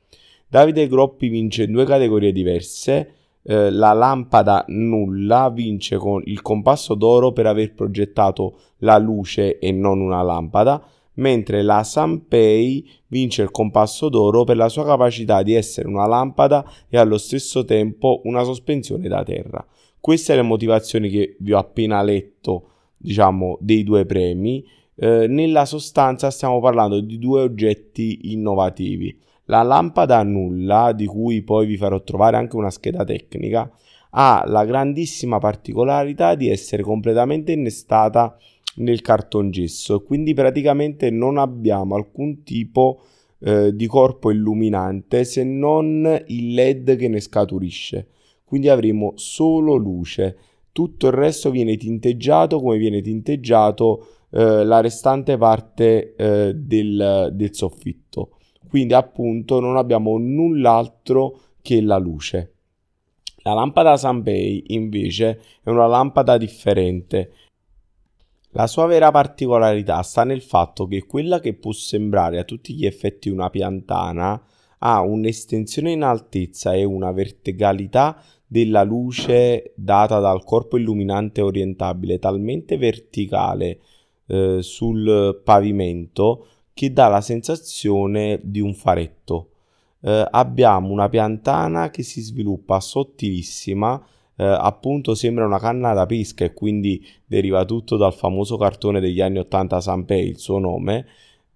Davide 0.47 0.89
Groppi 0.89 1.29
vince 1.29 1.63
in 1.63 1.73
due 1.73 1.87
categorie 1.87 2.33
diverse 2.33 3.15
eh, 3.45 3.71
la 3.71 3.93
lampada 3.93 4.65
nulla 4.69 5.51
vince 5.51 5.97
con 5.97 6.23
il 6.25 6.43
compasso 6.43 6.95
d'oro 6.95 7.33
per 7.33 7.47
aver 7.47 7.75
progettato 7.75 8.59
la 8.79 8.99
luce 8.99 9.59
e 9.59 9.73
non 9.73 10.01
una 10.01 10.23
lampada, 10.23 10.83
mentre 11.15 11.63
la 11.63 11.83
Sanpei 11.85 12.89
vince 13.09 13.43
il 13.43 13.51
compasso 13.51 14.09
d'oro 14.09 14.45
per 14.45 14.57
la 14.57 14.69
sua 14.69 14.85
capacità 14.85 15.43
di 15.43 15.55
essere 15.55 15.89
una 15.89 16.07
lampada 16.07 16.65
e 16.89 16.97
allo 16.97 17.19
stesso 17.19 17.65
tempo 17.65 18.21
una 18.25 18.45
sospensione 18.45 19.09
da 19.09 19.23
terra. 19.23 19.65
Queste 20.01 20.35
le 20.35 20.43
motivazioni 20.43 21.09
che 21.11 21.37
vi 21.39 21.53
ho 21.53 21.59
appena 21.59 22.03
letto, 22.03 22.69
diciamo, 22.97 23.59
dei 23.61 23.85
due 23.85 24.05
premi. 24.05 24.65
Eh, 24.95 25.27
nella 25.29 25.65
sostanza 25.65 26.31
stiamo 26.31 26.61
parlando 26.61 27.01
di 27.01 27.19
due 27.19 27.43
oggetti 27.43 28.33
innovativi. 28.33 29.17
La 29.47 29.63
lampada 29.63 30.23
nulla, 30.23 30.93
di 30.93 31.07
cui 31.07 31.43
poi 31.43 31.67
vi 31.67 31.77
farò 31.77 32.03
trovare 32.03 32.37
anche 32.37 32.57
una 32.57 32.71
scheda 32.71 33.05
tecnica, 33.05 33.71
ha 34.11 34.45
la 34.47 34.65
grandissima 34.65 35.39
particolarità 35.39 36.35
di 36.35 36.49
essere 36.49 36.83
completamente 36.83 37.53
innestata 37.53 38.37
nel 38.77 39.01
cartongesso 39.01 39.97
e 39.97 40.05
quindi 40.05 40.33
praticamente 40.33 41.11
non 41.11 41.39
abbiamo 41.39 41.97
alcun 41.97 42.43
tipo 42.43 43.03
eh, 43.41 43.75
di 43.75 43.87
corpo 43.87 44.31
illuminante 44.31 45.25
se 45.25 45.45
non 45.45 46.23
il 46.27 46.55
led 46.55 46.97
che 46.97 47.09
ne 47.09 47.21
scaturisce. 47.21 48.09
Quindi 48.45 48.69
avremo 48.69 49.13
solo 49.17 49.75
luce. 49.75 50.37
Tutto 50.73 51.07
il 51.07 51.13
resto 51.13 51.51
viene 51.51 51.77
tinteggiato 51.77 52.61
come 52.61 52.79
viene 52.79 53.01
tinteggiato 53.01 54.07
eh, 54.31 54.65
la 54.65 54.81
restante 54.81 55.37
parte 55.37 56.15
eh, 56.15 56.55
del, 56.55 57.31
del 57.33 57.55
soffitto 57.55 58.37
quindi 58.73 58.95
appunto 58.95 59.61
non 59.61 59.77
abbiamo 59.77 60.17
null'altro 60.17 61.41
che 61.61 61.83
la 61.83 61.99
luce. 61.99 62.55
La 63.43 63.53
lampada 63.53 63.99
Sanpei 63.99 64.65
invece 64.69 65.43
è 65.63 65.69
una 65.69 65.87
lampada 65.87 66.39
differente. 66.39 67.33
La 68.53 68.67
sua 68.67 68.87
vera 68.87 69.11
particolarità 69.11 70.01
sta 70.01 70.25
nel 70.25 70.41
fatto 70.41 70.87
che 70.87 71.05
quella 71.05 71.39
che 71.39 71.53
può 71.53 71.71
sembrare 71.73 72.39
a 72.39 72.45
tutti 72.45 72.73
gli 72.73 72.87
effetti 72.87 73.29
una 73.29 73.51
piantana 73.51 74.43
ha 74.79 75.03
un'estensione 75.03 75.91
in 75.91 76.03
altezza 76.03 76.73
e 76.73 76.85
una 76.85 77.13
verticalità 77.13 78.23
della 78.47 78.85
luce 78.85 79.75
data 79.77 80.19
dal 80.19 80.45
corpo 80.45 80.79
illuminante 80.79 81.43
orientabile 81.43 82.19
talmente 82.19 82.79
verticale 82.79 83.81
eh, 84.29 84.63
sul 84.63 85.43
pavimento 85.45 86.47
che 86.75 86.93
dà 86.93 87.09
la 87.09 87.21
sensazione 87.21 88.41
di 88.43 88.61
un 88.61 88.75
faretto. 88.75 89.49
Eh, 90.01 90.27
abbiamo 90.31 90.91
una 90.91 91.09
piantana 91.09 91.91
che 91.91 92.03
si 92.03 92.21
sviluppa 92.21 92.81
sottilissima 92.81 94.05
eh, 94.37 94.45
appunto 94.45 95.15
sembra 95.15 95.45
una 95.45 95.59
canna 95.59 95.93
da 95.93 96.07
pesca 96.07 96.45
e 96.45 96.53
quindi 96.53 97.05
deriva 97.25 97.65
tutto 97.65 97.97
dal 97.97 98.15
famoso 98.15 98.57
cartone 98.57 99.01
degli 99.01 99.21
anni 99.21 99.39
80 99.39 99.81
Sanpei, 99.81 100.27
il 100.27 100.39
suo 100.39 100.59
nome. 100.59 101.07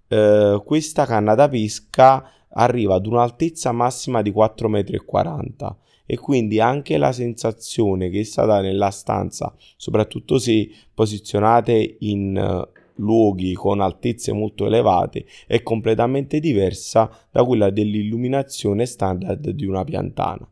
Eh, 0.08 0.62
questa 0.64 1.04
canna 1.06 1.34
da 1.34 1.48
pesca 1.48 2.30
arriva 2.50 2.94
ad 2.94 3.06
un'altezza 3.06 3.72
massima 3.72 4.22
di 4.22 4.30
4,40 4.30 5.66
m 5.66 5.76
e 6.08 6.16
quindi 6.18 6.60
anche 6.60 6.96
la 6.98 7.10
sensazione 7.10 8.08
che 8.10 8.20
essa 8.20 8.44
dà 8.44 8.60
nella 8.60 8.90
stanza, 8.90 9.52
soprattutto 9.76 10.38
se 10.38 10.70
posizionate 10.94 11.96
in 12.00 12.36
uh, 12.36 12.76
luoghi 12.97 13.53
con 13.55 13.80
altezze 13.80 14.32
molto 14.32 14.66
elevate, 14.66 15.26
è 15.47 15.62
completamente 15.62 16.40
diversa 16.40 17.11
da 17.30 17.44
quella 17.44 17.70
dell'illuminazione 17.70 18.86
standard 18.86 19.51
di 19.51 19.66
una 19.66 19.84
piantana. 19.84 20.49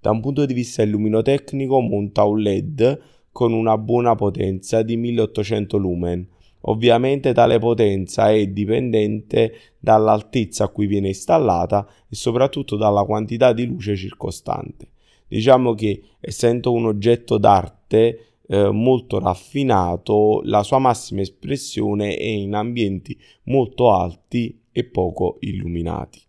Da 0.00 0.10
un 0.10 0.20
punto 0.20 0.46
di 0.46 0.54
vista 0.54 0.82
illuminotecnico 0.82 1.80
monta 1.80 2.24
un 2.24 2.38
LED 2.40 3.00
con 3.32 3.52
una 3.52 3.76
buona 3.76 4.14
potenza 4.14 4.82
di 4.82 4.96
1800 4.96 5.76
lumen. 5.76 6.26
Ovviamente 6.62 7.32
tale 7.32 7.58
potenza 7.58 8.30
è 8.30 8.46
dipendente 8.48 9.52
dall'altezza 9.78 10.64
a 10.64 10.68
cui 10.68 10.86
viene 10.86 11.08
installata 11.08 11.86
e 12.08 12.14
soprattutto 12.14 12.76
dalla 12.76 13.04
quantità 13.04 13.52
di 13.52 13.66
luce 13.66 13.96
circostante. 13.96 14.88
Diciamo 15.28 15.74
che 15.74 16.02
essendo 16.20 16.72
un 16.72 16.86
oggetto 16.86 17.38
d'arte 17.38 18.27
eh, 18.48 18.70
molto 18.70 19.18
raffinato, 19.18 20.40
la 20.44 20.62
sua 20.62 20.78
massima 20.78 21.20
espressione 21.20 22.16
è 22.16 22.24
in 22.24 22.54
ambienti 22.54 23.18
molto 23.44 23.92
alti 23.92 24.58
e 24.72 24.84
poco 24.84 25.36
illuminati. 25.40 26.20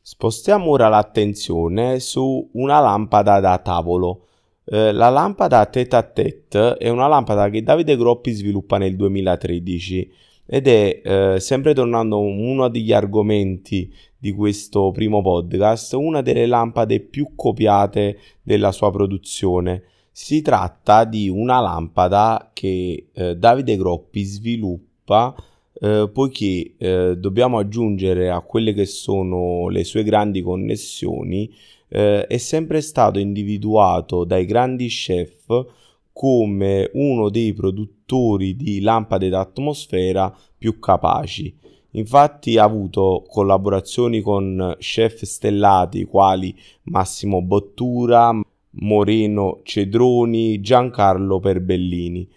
Spostiamo 0.00 0.70
ora 0.70 0.88
l'attenzione 0.88 2.00
su 2.00 2.48
una 2.52 2.80
lampada 2.80 3.40
da 3.40 3.58
tavolo. 3.58 4.26
Eh, 4.64 4.92
la 4.92 5.08
lampada 5.08 5.66
tête 5.66 5.96
a 5.96 6.02
tête 6.02 6.76
è 6.76 6.88
una 6.88 7.08
lampada 7.08 7.50
che 7.50 7.62
Davide 7.62 7.96
Groppi 7.96 8.30
sviluppa 8.32 8.78
nel 8.78 8.96
2013 8.96 10.12
ed 10.46 10.68
è 10.68 11.00
eh, 11.04 11.40
sempre 11.40 11.74
tornando 11.74 12.20
uno 12.20 12.68
degli 12.68 12.92
argomenti 12.92 13.92
di 14.16 14.32
questo 14.32 14.92
primo 14.92 15.20
podcast, 15.22 15.94
una 15.94 16.22
delle 16.22 16.46
lampade 16.46 17.00
più 17.00 17.34
copiate 17.34 18.18
della 18.42 18.72
sua 18.72 18.90
produzione. 18.90 19.82
Si 20.18 20.40
tratta 20.40 21.04
di 21.04 21.28
una 21.28 21.60
lampada 21.60 22.50
che 22.54 23.08
eh, 23.12 23.36
Davide 23.36 23.76
Groppi 23.76 24.24
sviluppa 24.24 25.34
eh, 25.78 26.08
poiché 26.10 26.72
eh, 26.78 27.16
dobbiamo 27.18 27.58
aggiungere 27.58 28.30
a 28.30 28.40
quelle 28.40 28.72
che 28.72 28.86
sono 28.86 29.68
le 29.68 29.84
sue 29.84 30.04
grandi 30.04 30.40
connessioni, 30.40 31.52
eh, 31.88 32.26
è 32.26 32.38
sempre 32.38 32.80
stato 32.80 33.18
individuato 33.18 34.24
dai 34.24 34.46
grandi 34.46 34.86
chef 34.86 35.66
come 36.14 36.90
uno 36.94 37.28
dei 37.28 37.52
produttori 37.52 38.56
di 38.56 38.80
lampade 38.80 39.28
d'atmosfera 39.28 40.34
più 40.56 40.78
capaci. 40.78 41.54
Infatti 41.90 42.56
ha 42.56 42.64
avuto 42.64 43.26
collaborazioni 43.28 44.22
con 44.22 44.76
chef 44.78 45.24
stellati 45.24 46.06
quali 46.06 46.56
Massimo 46.84 47.42
Bottura, 47.42 48.32
Moreno 48.78 49.60
Cedroni, 49.62 50.60
Giancarlo 50.60 51.40
Perbellini 51.40 52.28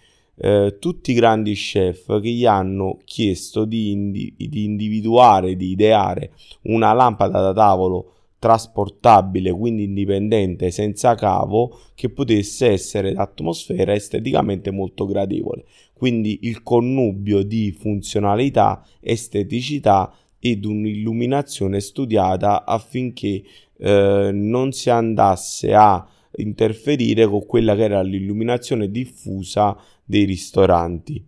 eh, 0.42 0.76
tutti 0.78 1.12
grandi 1.12 1.52
chef 1.52 2.18
che 2.20 2.30
gli 2.30 2.46
hanno 2.46 2.98
chiesto 3.04 3.66
di, 3.66 3.90
indi- 3.90 4.34
di 4.36 4.64
individuare, 4.64 5.54
di 5.54 5.70
ideare 5.70 6.32
una 6.62 6.92
lampada 6.94 7.40
da 7.40 7.52
tavolo 7.52 8.14
trasportabile, 8.38 9.52
quindi 9.52 9.84
indipendente, 9.84 10.70
senza 10.70 11.14
cavo, 11.14 11.78
che 11.94 12.08
potesse 12.08 12.68
essere 12.68 13.12
d'atmosfera 13.12 13.92
esteticamente 13.92 14.70
molto 14.70 15.04
gradevole. 15.04 15.66
Quindi 15.92 16.38
il 16.44 16.62
connubio 16.62 17.42
di 17.42 17.70
funzionalità, 17.72 18.82
esteticità 18.98 20.10
ed 20.38 20.64
un'illuminazione 20.64 21.80
studiata 21.80 22.64
affinché 22.64 23.42
eh, 23.76 24.30
non 24.32 24.72
si 24.72 24.88
andasse 24.88 25.74
a 25.74 26.08
interferire 26.36 27.26
con 27.26 27.44
quella 27.46 27.74
che 27.74 27.82
era 27.82 28.02
l'illuminazione 28.02 28.90
diffusa 28.90 29.76
dei 30.04 30.24
ristoranti. 30.24 31.26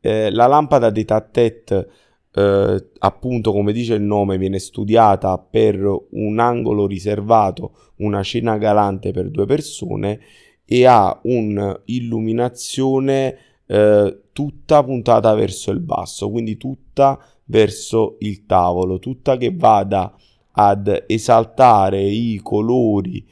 Eh, 0.00 0.30
la 0.30 0.46
lampada 0.46 0.90
dei 0.90 1.04
tattet, 1.04 1.88
eh, 2.32 2.86
appunto 2.98 3.52
come 3.52 3.72
dice 3.72 3.94
il 3.94 4.02
nome, 4.02 4.38
viene 4.38 4.58
studiata 4.58 5.38
per 5.38 5.80
un 6.10 6.38
angolo 6.38 6.86
riservato, 6.86 7.76
una 7.96 8.22
cena 8.22 8.58
galante 8.58 9.10
per 9.10 9.30
due 9.30 9.46
persone 9.46 10.20
e 10.64 10.84
ha 10.84 11.18
un'illuminazione 11.22 13.38
eh, 13.66 14.20
tutta 14.32 14.84
puntata 14.84 15.34
verso 15.34 15.70
il 15.70 15.80
basso, 15.80 16.30
quindi 16.30 16.56
tutta 16.56 17.18
verso 17.46 18.16
il 18.20 18.46
tavolo, 18.46 18.98
tutta 18.98 19.36
che 19.36 19.52
vada 19.54 20.14
ad 20.58 21.04
esaltare 21.06 22.02
i 22.02 22.40
colori 22.42 23.26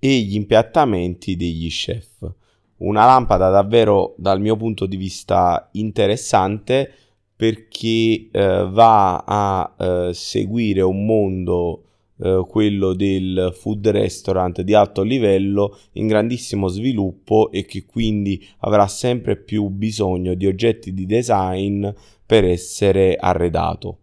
e 0.00 0.18
gli 0.20 0.34
impiattamenti 0.34 1.36
degli 1.36 1.68
chef 1.68 2.38
una 2.80 3.04
lampada 3.04 3.50
davvero 3.50 4.14
dal 4.16 4.40
mio 4.40 4.56
punto 4.56 4.86
di 4.86 4.96
vista 4.96 5.68
interessante 5.72 6.92
perché 7.34 8.28
eh, 8.30 8.68
va 8.70 9.24
a 9.26 9.74
eh, 9.78 10.10
seguire 10.12 10.82
un 10.82 11.06
mondo, 11.06 11.84
eh, 12.18 12.44
quello 12.46 12.92
del 12.92 13.54
food 13.58 13.88
restaurant 13.88 14.60
di 14.60 14.74
alto 14.74 15.02
livello, 15.02 15.78
in 15.92 16.06
grandissimo 16.06 16.68
sviluppo 16.68 17.50
e 17.50 17.64
che 17.64 17.86
quindi 17.86 18.46
avrà 18.58 18.86
sempre 18.88 19.36
più 19.36 19.68
bisogno 19.68 20.34
di 20.34 20.46
oggetti 20.46 20.92
di 20.92 21.06
design 21.06 21.88
per 22.26 22.44
essere 22.44 23.16
arredato. 23.16 23.99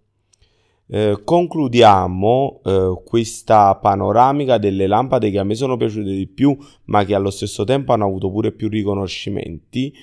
Eh, 0.90 1.20
concludiamo 1.22 2.62
eh, 2.64 3.02
questa 3.04 3.76
panoramica 3.76 4.58
delle 4.58 4.88
lampade 4.88 5.30
che 5.30 5.38
a 5.38 5.44
me 5.44 5.54
sono 5.54 5.76
piaciute 5.76 6.10
di 6.10 6.28
più, 6.28 6.58
ma 6.86 7.04
che 7.04 7.14
allo 7.14 7.30
stesso 7.30 7.66
tempo 7.66 7.92
hanno 7.92 8.06
avuto 8.06 8.32
pure 8.32 8.54
più 8.54 8.70
riconoscimenti, 8.70 9.94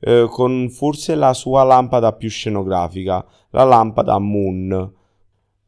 eh, 0.00 0.26
con 0.28 0.68
forse 0.68 1.14
la 1.14 1.32
sua 1.32 1.62
lampada 1.62 2.12
più 2.12 2.28
scenografica, 2.28 3.24
la 3.50 3.64
lampada 3.64 4.18
Moon. 4.18 4.92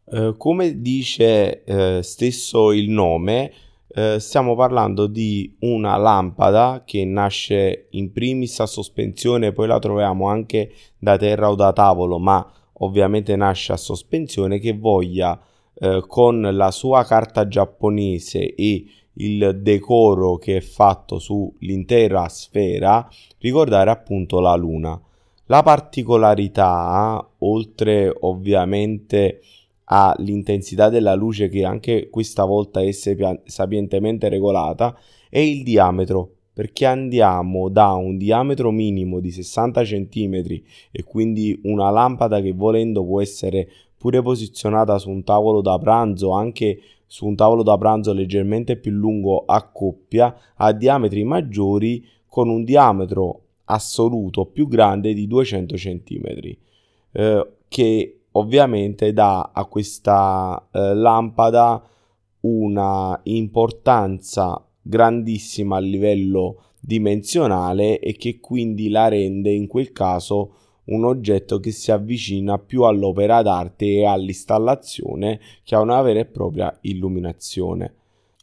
Eh, 0.09 0.35
come 0.37 0.81
dice 0.83 1.65
eh, 1.65 2.03
stesso 2.03 2.73
il 2.73 2.91
nome, 2.91 3.53
stiamo 4.19 4.55
parlando 4.55 5.07
di 5.07 5.57
una 5.61 5.97
lampada 5.97 6.83
che 6.85 7.07
nasce 7.07 7.87
in 7.93 8.13
primis 8.13 8.61
a 8.61 8.67
sospensione, 8.67 9.53
poi 9.53 9.67
la 9.69 9.79
troviamo 9.79 10.29
anche 10.29 10.71
da 10.99 11.17
terra 11.17 11.49
o 11.49 11.55
da 11.55 11.73
tavolo, 11.73 12.19
ma 12.19 12.47
ovviamente 12.79 13.37
nasce 13.37 13.73
a 13.73 13.77
sospensione 13.77 14.59
che 14.59 14.73
voglia 14.73 15.41
eh, 15.75 16.03
con 16.07 16.41
la 16.41 16.71
sua 16.71 17.05
carta 17.05 17.49
giapponese 17.49 18.55
e 18.55 18.85
il 19.19 19.61
decoro 19.63 20.37
che 20.37 20.57
è 20.59 20.61
fatto 20.61 21.19
sull'intera 21.19 22.29
sfera 22.29 23.09
ricordare 23.39 23.91
appunto 23.91 24.41
la 24.41 24.55
luna. 24.55 25.01
La 25.47 25.63
particolarità, 25.63 27.27
oltre 27.39 28.13
ovviamente 28.21 29.41
all'intensità 29.85 30.89
della 30.89 31.15
luce 31.15 31.49
che 31.49 31.65
anche 31.65 32.09
questa 32.11 32.45
volta 32.45 32.81
è 32.81 32.91
sapientemente 32.93 34.29
regolata, 34.29 34.99
è 35.31 35.39
il 35.39 35.63
diametro 35.63 36.36
perché 36.57 36.87
andiamo 36.87 37.69
da 37.69 37.93
un 37.93 38.17
diametro 38.17 38.71
minimo 38.71 39.21
di 39.21 39.31
60 39.31 39.83
cm 39.83 40.35
e 40.91 41.05
quindi 41.05 41.61
una 41.65 41.91
lampada 41.91 42.41
che 42.41 42.55
volendo 42.55 43.05
può 43.05 43.21
essere 43.21 43.69
pure 43.99 44.23
posizionata 44.23 44.97
su 44.97 45.11
un 45.11 45.23
tavolo 45.23 45.61
da 45.61 45.79
pranzo, 45.79 46.31
anche 46.31 46.81
su 47.05 47.27
un 47.27 47.35
tavolo 47.35 47.63
da 47.63 47.77
pranzo 47.77 48.15
leggermente 48.15 48.77
più 48.77 48.91
lungo 48.93 49.45
a 49.45 49.69
coppia, 49.71 50.35
a 50.55 50.73
diametri 50.73 51.25
maggiori 51.25 52.03
con 52.27 52.49
un 52.49 52.65
diametro 52.65 53.41
assoluto 53.65 54.47
più 54.47 54.67
grande 54.67 55.13
di 55.13 55.27
200 55.27 55.75
cm, 55.75 56.57
eh, 57.13 57.51
che 57.69 58.21
ovviamente 58.31 59.13
dà 59.13 59.51
a 59.53 59.67
questa 59.67 60.69
eh, 60.73 60.95
lampada 60.95 61.87
una 62.41 63.21
importanza 63.25 64.66
grandissima 64.87 65.77
a 65.77 65.81
livello 65.81 66.63
dimensionale 66.81 67.99
e 67.99 68.15
che 68.17 68.39
quindi 68.39 68.89
la 68.89 69.09
rende 69.09 69.51
in 69.51 69.67
quel 69.67 69.91
caso 69.91 70.55
un 70.85 71.05
oggetto 71.05 71.59
che 71.59 71.73
si 71.73 71.91
avvicina 71.91 72.59
più 72.59 72.83
all'opera 72.83 73.43
d'arte 73.43 73.87
e 73.87 74.07
all'installazione 74.07 75.41
che 75.65 75.75
a 75.75 75.81
una 75.81 76.01
vera 76.03 76.21
e 76.21 76.27
propria 76.27 76.77
illuminazione. 76.83 77.95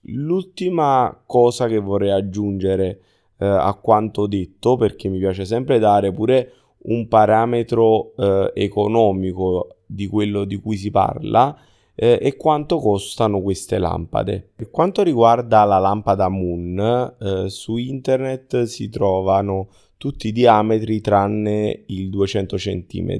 L'ultima 0.08 1.24
cosa 1.26 1.68
che 1.68 1.80
vorrei 1.80 2.12
aggiungere 2.12 3.00
eh, 3.38 3.46
a 3.46 3.74
quanto 3.76 4.28
detto, 4.28 4.76
perché 4.76 5.08
mi 5.08 5.20
piace 5.20 5.46
sempre 5.46 5.80
dare 5.80 6.12
pure 6.12 6.52
un 6.84 7.08
parametro 7.08 8.14
eh, 8.18 8.52
economico 8.56 9.78
di 9.86 10.08
quello 10.08 10.44
di 10.44 10.58
cui 10.58 10.76
si 10.76 10.92
parla, 10.92 11.58
eh, 11.96 12.20
e 12.22 12.36
quanto 12.36 12.78
costano 12.78 13.42
queste 13.42 13.78
lampade. 13.78 14.48
Per 14.56 14.70
quanto 14.70 15.04
riguarda 15.04 15.64
la 15.64 15.80
lampada 15.80 16.30
Moon, 16.30 17.16
eh, 17.20 17.50
su 17.50 17.78
internet 17.78 18.64
si 18.64 18.90
trovano 18.90 19.70
tutti 19.98 20.28
i 20.28 20.32
diametri 20.32 21.00
tranne 21.00 21.84
il 21.88 22.10
200 22.10 22.56
cm 22.58 23.20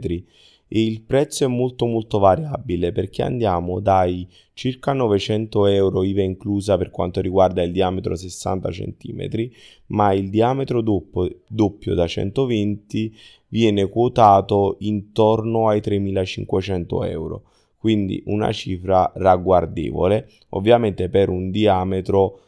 il 0.76 1.02
prezzo 1.02 1.44
è 1.44 1.48
molto 1.48 1.86
molto 1.86 2.18
variabile 2.18 2.92
perché 2.92 3.22
andiamo 3.22 3.80
dai 3.80 4.28
circa 4.54 4.94
900 4.94 5.68
euro 5.68 6.04
IVA 6.04 6.22
inclusa 6.22 6.78
per 6.78 6.90
quanto 6.90 7.22
riguarda 7.22 7.62
il 7.62 7.72
diametro 7.72 8.16
60 8.16 8.70
cm 8.70 9.50
ma 9.88 10.14
il 10.14 10.30
diametro 10.30 10.82
doppio, 10.82 11.42
doppio 11.48 11.94
da 11.94 12.08
120 12.08 13.16
viene 13.50 13.88
quotato 13.88 14.78
intorno 14.80 15.68
ai 15.68 15.80
3500 15.80 17.04
euro 17.04 17.44
quindi 17.84 18.24
una 18.28 18.54
cifra 18.54 19.12
ragguardevole, 19.14 20.30
ovviamente 20.52 21.10
per 21.10 21.28
un 21.28 21.52
diametro 21.52 22.40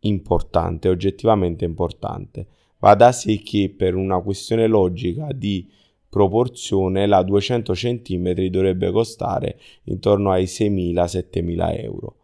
importante, 0.00 0.88
oggettivamente 0.88 1.66
importante. 1.66 2.46
Va 2.78 2.94
da 2.94 3.12
sé 3.12 3.42
che 3.42 3.74
per 3.76 3.94
una 3.94 4.18
questione 4.20 4.66
logica 4.66 5.28
di 5.34 5.70
proporzione 6.08 7.06
la 7.06 7.22
200 7.22 7.74
cm 7.74 8.46
dovrebbe 8.46 8.90
costare 8.90 9.60
intorno 9.84 10.30
ai 10.30 10.44
6.000-7.000 10.44 11.82
euro. 11.82 12.14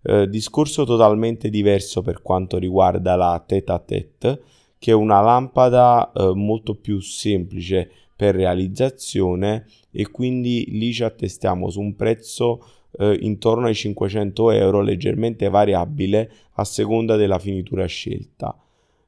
Eh, 0.00 0.26
discorso 0.26 0.84
totalmente 0.84 1.50
diverso 1.50 2.00
per 2.00 2.22
quanto 2.22 2.56
riguarda 2.56 3.16
la 3.16 3.44
tête 3.46 3.70
à 3.70 3.78
tête, 3.78 4.40
che 4.78 4.92
è 4.92 4.94
una 4.94 5.20
lampada 5.20 6.10
eh, 6.10 6.32
molto 6.34 6.74
più 6.74 7.00
semplice 7.00 7.90
per 8.24 8.36
realizzazione 8.36 9.66
e 9.90 10.10
quindi 10.10 10.64
lì 10.70 10.94
ci 10.94 11.04
attestiamo 11.04 11.68
su 11.68 11.80
un 11.80 11.94
prezzo 11.94 12.64
eh, 12.98 13.18
intorno 13.20 13.66
ai 13.66 13.74
500 13.74 14.50
euro 14.52 14.80
leggermente 14.80 15.50
variabile 15.50 16.30
a 16.54 16.64
seconda 16.64 17.16
della 17.16 17.38
finitura 17.38 17.84
scelta. 17.84 18.58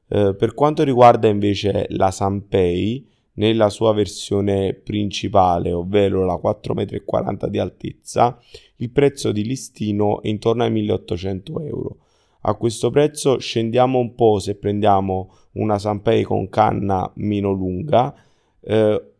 Eh, 0.07 0.35
per 0.37 0.53
quanto 0.53 0.83
riguarda 0.83 1.27
invece 1.27 1.87
la 1.89 2.11
Sanpei, 2.11 3.07
nella 3.37 3.69
sua 3.69 3.93
versione 3.93 4.73
principale, 4.73 5.71
ovvero 5.71 6.25
la 6.25 6.39
4,40 6.41 7.45
m 7.45 7.49
di 7.49 7.59
altezza, 7.59 8.39
il 8.77 8.89
prezzo 8.89 9.31
di 9.31 9.43
listino 9.43 10.21
è 10.21 10.27
intorno 10.27 10.63
ai 10.63 10.71
1800 10.71 11.59
euro. 11.61 11.97
A 12.41 12.55
questo 12.55 12.89
prezzo 12.89 13.39
scendiamo 13.39 13.99
un 13.99 14.15
po' 14.15 14.39
se 14.39 14.55
prendiamo 14.55 15.31
una 15.53 15.77
Sanpei 15.77 16.23
con 16.23 16.49
canna 16.49 17.11
meno 17.15 17.51
lunga 17.51 18.15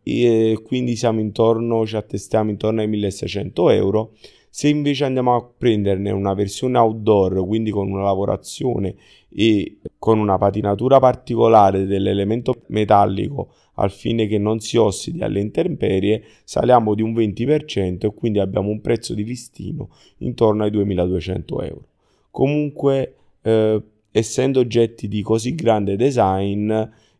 e 0.04 0.60
quindi 0.64 0.95
siamo 0.95 1.22
intorno, 1.22 1.86
ci 1.86 1.95
attestiamo 1.95 2.50
intorno 2.50 2.82
ai 2.82 2.88
1600 2.88 3.70
euro. 3.70 4.14
Se 4.50 4.68
invece 4.68 5.06
andiamo 5.06 5.36
a 5.36 5.43
prenderne 5.43 6.12
una 6.12 6.34
versione 6.34 6.78
outdoor, 6.78 7.45
quindi 7.45 7.70
con 7.70 7.89
una 7.89 8.04
lavorazione 8.04 8.95
e 9.30 9.78
con 10.00 10.20
una 10.20 10.38
patinatura 10.38 11.00
particolare 11.00 11.86
dell'elemento 11.86 12.56
metallico 12.68 13.54
al 13.76 13.91
fine 13.91 14.26
che 14.26 14.39
non 14.39 14.60
si 14.60 14.78
ossidi 14.78 15.22
alle 15.22 15.39
intemperie, 15.39 16.24
saliamo 16.43 16.95
di 16.95 17.04
un 17.04 17.14
20% 17.14 18.06
e 18.06 18.14
quindi 18.14 18.39
abbiamo 18.39 18.70
un 18.70 18.82
prezzo 18.82 19.14
di 19.14 19.24
listino 19.24 19.89
intorno 20.18 20.64
ai 20.64 20.72
2200 20.72 21.62
euro. 21.62 21.86
Comunque, 22.32 23.16
eh, 23.43 23.82
essendo 24.12 24.60
oggetti 24.60 25.08
di 25.08 25.22
così 25.22 25.54
grande 25.54 25.95
design, 25.95 26.74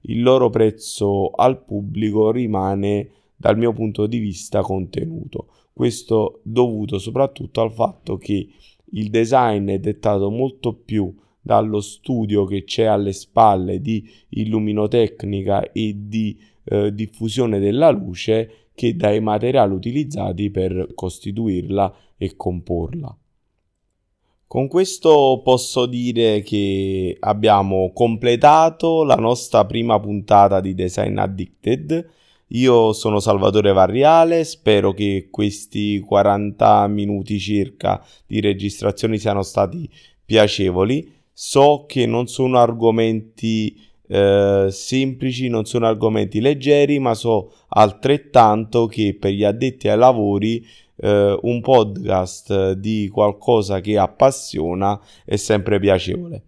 il 0.08 0.22
loro 0.22 0.50
prezzo 0.50 1.30
al 1.32 1.64
pubblico 1.64 2.32
rimane 2.32 3.10
dal 3.36 3.58
mio 3.58 3.74
punto 3.74 4.08
di 4.08 4.18
vista 4.18 4.62
contenuto. 4.62 5.48
Questo 5.74 6.40
dovuto 6.44 6.98
soprattutto 6.98 7.62
al 7.62 7.72
fatto 7.72 8.18
che 8.18 8.48
il 8.92 9.10
design 9.10 9.70
è 9.70 9.80
dettato 9.80 10.30
molto 10.32 10.74
più 10.74 11.14
dallo 11.40 11.80
studio 11.82 12.46
che 12.46 12.64
c'è 12.64 12.84
alle 12.84 13.14
spalle 13.14 13.80
di 13.80 14.10
illuminotecnica 14.30 15.72
e 15.72 15.96
di 15.98 16.38
eh, 16.64 16.94
diffusione 16.94 17.60
della 17.60 17.90
luce 17.90 18.70
che 18.74 18.96
dai 18.96 19.20
materiali 19.22 19.74
utilizzati 19.74 20.50
per 20.50 20.90
costituirla 20.94 21.96
e 22.18 22.36
comporla. 22.36 23.18
Con 24.48 24.70
questo 24.70 25.42
posso 25.44 25.86
dire 25.86 26.42
che 26.42 27.18
abbiamo 27.20 27.92
completato 27.94 29.04
la 29.04 29.16
nostra 29.16 29.66
prima 29.66 30.00
puntata 30.00 30.62
di 30.62 30.74
Design 30.74 31.18
Addicted. 31.18 32.10
Io 32.52 32.94
sono 32.94 33.20
Salvatore 33.20 33.74
Varriale, 33.74 34.46
spero 34.46 34.94
che 34.94 35.28
questi 35.30 36.00
40 36.00 36.88
minuti 36.88 37.38
circa 37.40 38.02
di 38.26 38.40
registrazione 38.40 39.18
siano 39.18 39.44
stati 39.44 39.90
piacevoli. 40.24 41.12
So 41.34 41.84
che 41.86 42.06
non 42.06 42.28
sono 42.28 42.58
argomenti 42.58 43.78
eh, 44.08 44.68
semplici, 44.70 45.50
non 45.50 45.66
sono 45.66 45.88
argomenti 45.88 46.40
leggeri, 46.40 47.00
ma 47.00 47.14
so 47.16 47.52
altrettanto 47.68 48.86
che 48.86 49.18
per 49.20 49.32
gli 49.32 49.44
addetti 49.44 49.90
ai 49.90 49.98
lavori 49.98 50.66
eh, 50.98 51.38
un 51.42 51.62
podcast 51.62 52.74
di 52.74 53.10
qualcosa 53.12 53.80
che 53.80 53.98
appassiona 53.98 55.00
è 55.26 55.36
sempre 55.36 55.80
piacevole. 55.80 56.44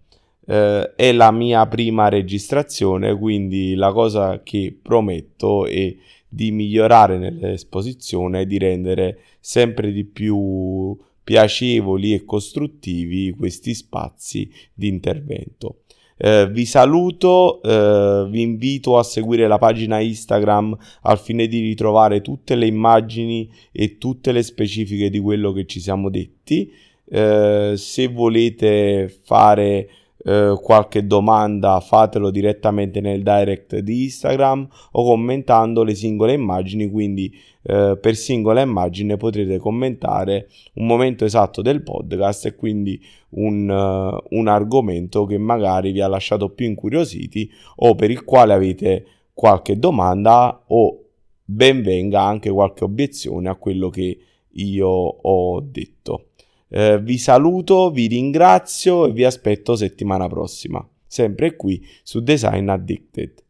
Eh, 0.46 0.94
è 0.94 1.12
la 1.12 1.30
mia 1.30 1.66
prima 1.66 2.08
registrazione, 2.08 3.16
quindi 3.16 3.74
la 3.74 3.92
cosa 3.92 4.42
che 4.42 4.76
prometto 4.80 5.66
è 5.66 5.94
di 6.28 6.50
migliorare 6.52 7.18
nell'esposizione 7.18 8.42
e 8.42 8.46
di 8.46 8.58
rendere 8.58 9.18
sempre 9.40 9.92
di 9.92 10.04
più 10.04 10.96
piacevoli 11.22 12.14
e 12.14 12.24
costruttivi 12.24 13.34
questi 13.36 13.74
spazi 13.74 14.50
di 14.72 14.88
intervento. 14.88 15.79
Eh, 16.22 16.50
vi 16.50 16.66
saluto, 16.66 17.62
eh, 17.62 18.28
vi 18.28 18.42
invito 18.42 18.98
a 18.98 19.02
seguire 19.02 19.48
la 19.48 19.56
pagina 19.56 20.00
Instagram 20.00 20.76
al 21.02 21.18
fine 21.18 21.46
di 21.46 21.60
ritrovare 21.60 22.20
tutte 22.20 22.56
le 22.56 22.66
immagini 22.66 23.50
e 23.72 23.96
tutte 23.96 24.30
le 24.30 24.42
specifiche 24.42 25.08
di 25.08 25.18
quello 25.18 25.50
che 25.52 25.64
ci 25.64 25.80
siamo 25.80 26.10
detti. 26.10 26.70
Eh, 27.08 27.72
se 27.74 28.08
volete 28.08 29.08
fare 29.08 29.88
eh, 30.22 30.58
qualche 30.60 31.06
domanda 31.06 31.80
fatelo 31.80 32.30
direttamente 32.30 33.00
nel 33.00 33.22
direct 33.22 33.78
di 33.78 34.04
Instagram 34.04 34.68
o 34.92 35.04
commentando 35.04 35.82
le 35.82 35.94
singole 35.94 36.34
immagini 36.34 36.90
quindi 36.90 37.34
eh, 37.62 37.98
per 38.00 38.14
singola 38.16 38.60
immagine 38.60 39.16
potrete 39.16 39.58
commentare 39.58 40.48
un 40.74 40.86
momento 40.86 41.24
esatto 41.24 41.62
del 41.62 41.82
podcast 41.82 42.46
e 42.46 42.54
quindi 42.54 43.00
un, 43.30 43.68
uh, 43.68 44.36
un 44.36 44.48
argomento 44.48 45.24
che 45.24 45.38
magari 45.38 45.92
vi 45.92 46.00
ha 46.00 46.08
lasciato 46.08 46.50
più 46.50 46.66
incuriositi 46.66 47.50
o 47.76 47.94
per 47.94 48.10
il 48.10 48.24
quale 48.24 48.52
avete 48.52 49.06
qualche 49.32 49.78
domanda 49.78 50.64
o 50.68 51.04
ben 51.44 51.82
venga 51.82 52.22
anche 52.22 52.50
qualche 52.50 52.84
obiezione 52.84 53.48
a 53.48 53.56
quello 53.56 53.88
che 53.88 54.18
io 54.52 54.88
ho 54.88 55.60
detto. 55.60 56.29
Eh, 56.72 57.00
vi 57.00 57.18
saluto, 57.18 57.90
vi 57.90 58.06
ringrazio 58.06 59.06
e 59.06 59.12
vi 59.12 59.24
aspetto 59.24 59.74
settimana 59.74 60.28
prossima, 60.28 60.86
sempre 61.04 61.56
qui 61.56 61.84
su 62.02 62.20
Design 62.20 62.68
Addicted. 62.68 63.44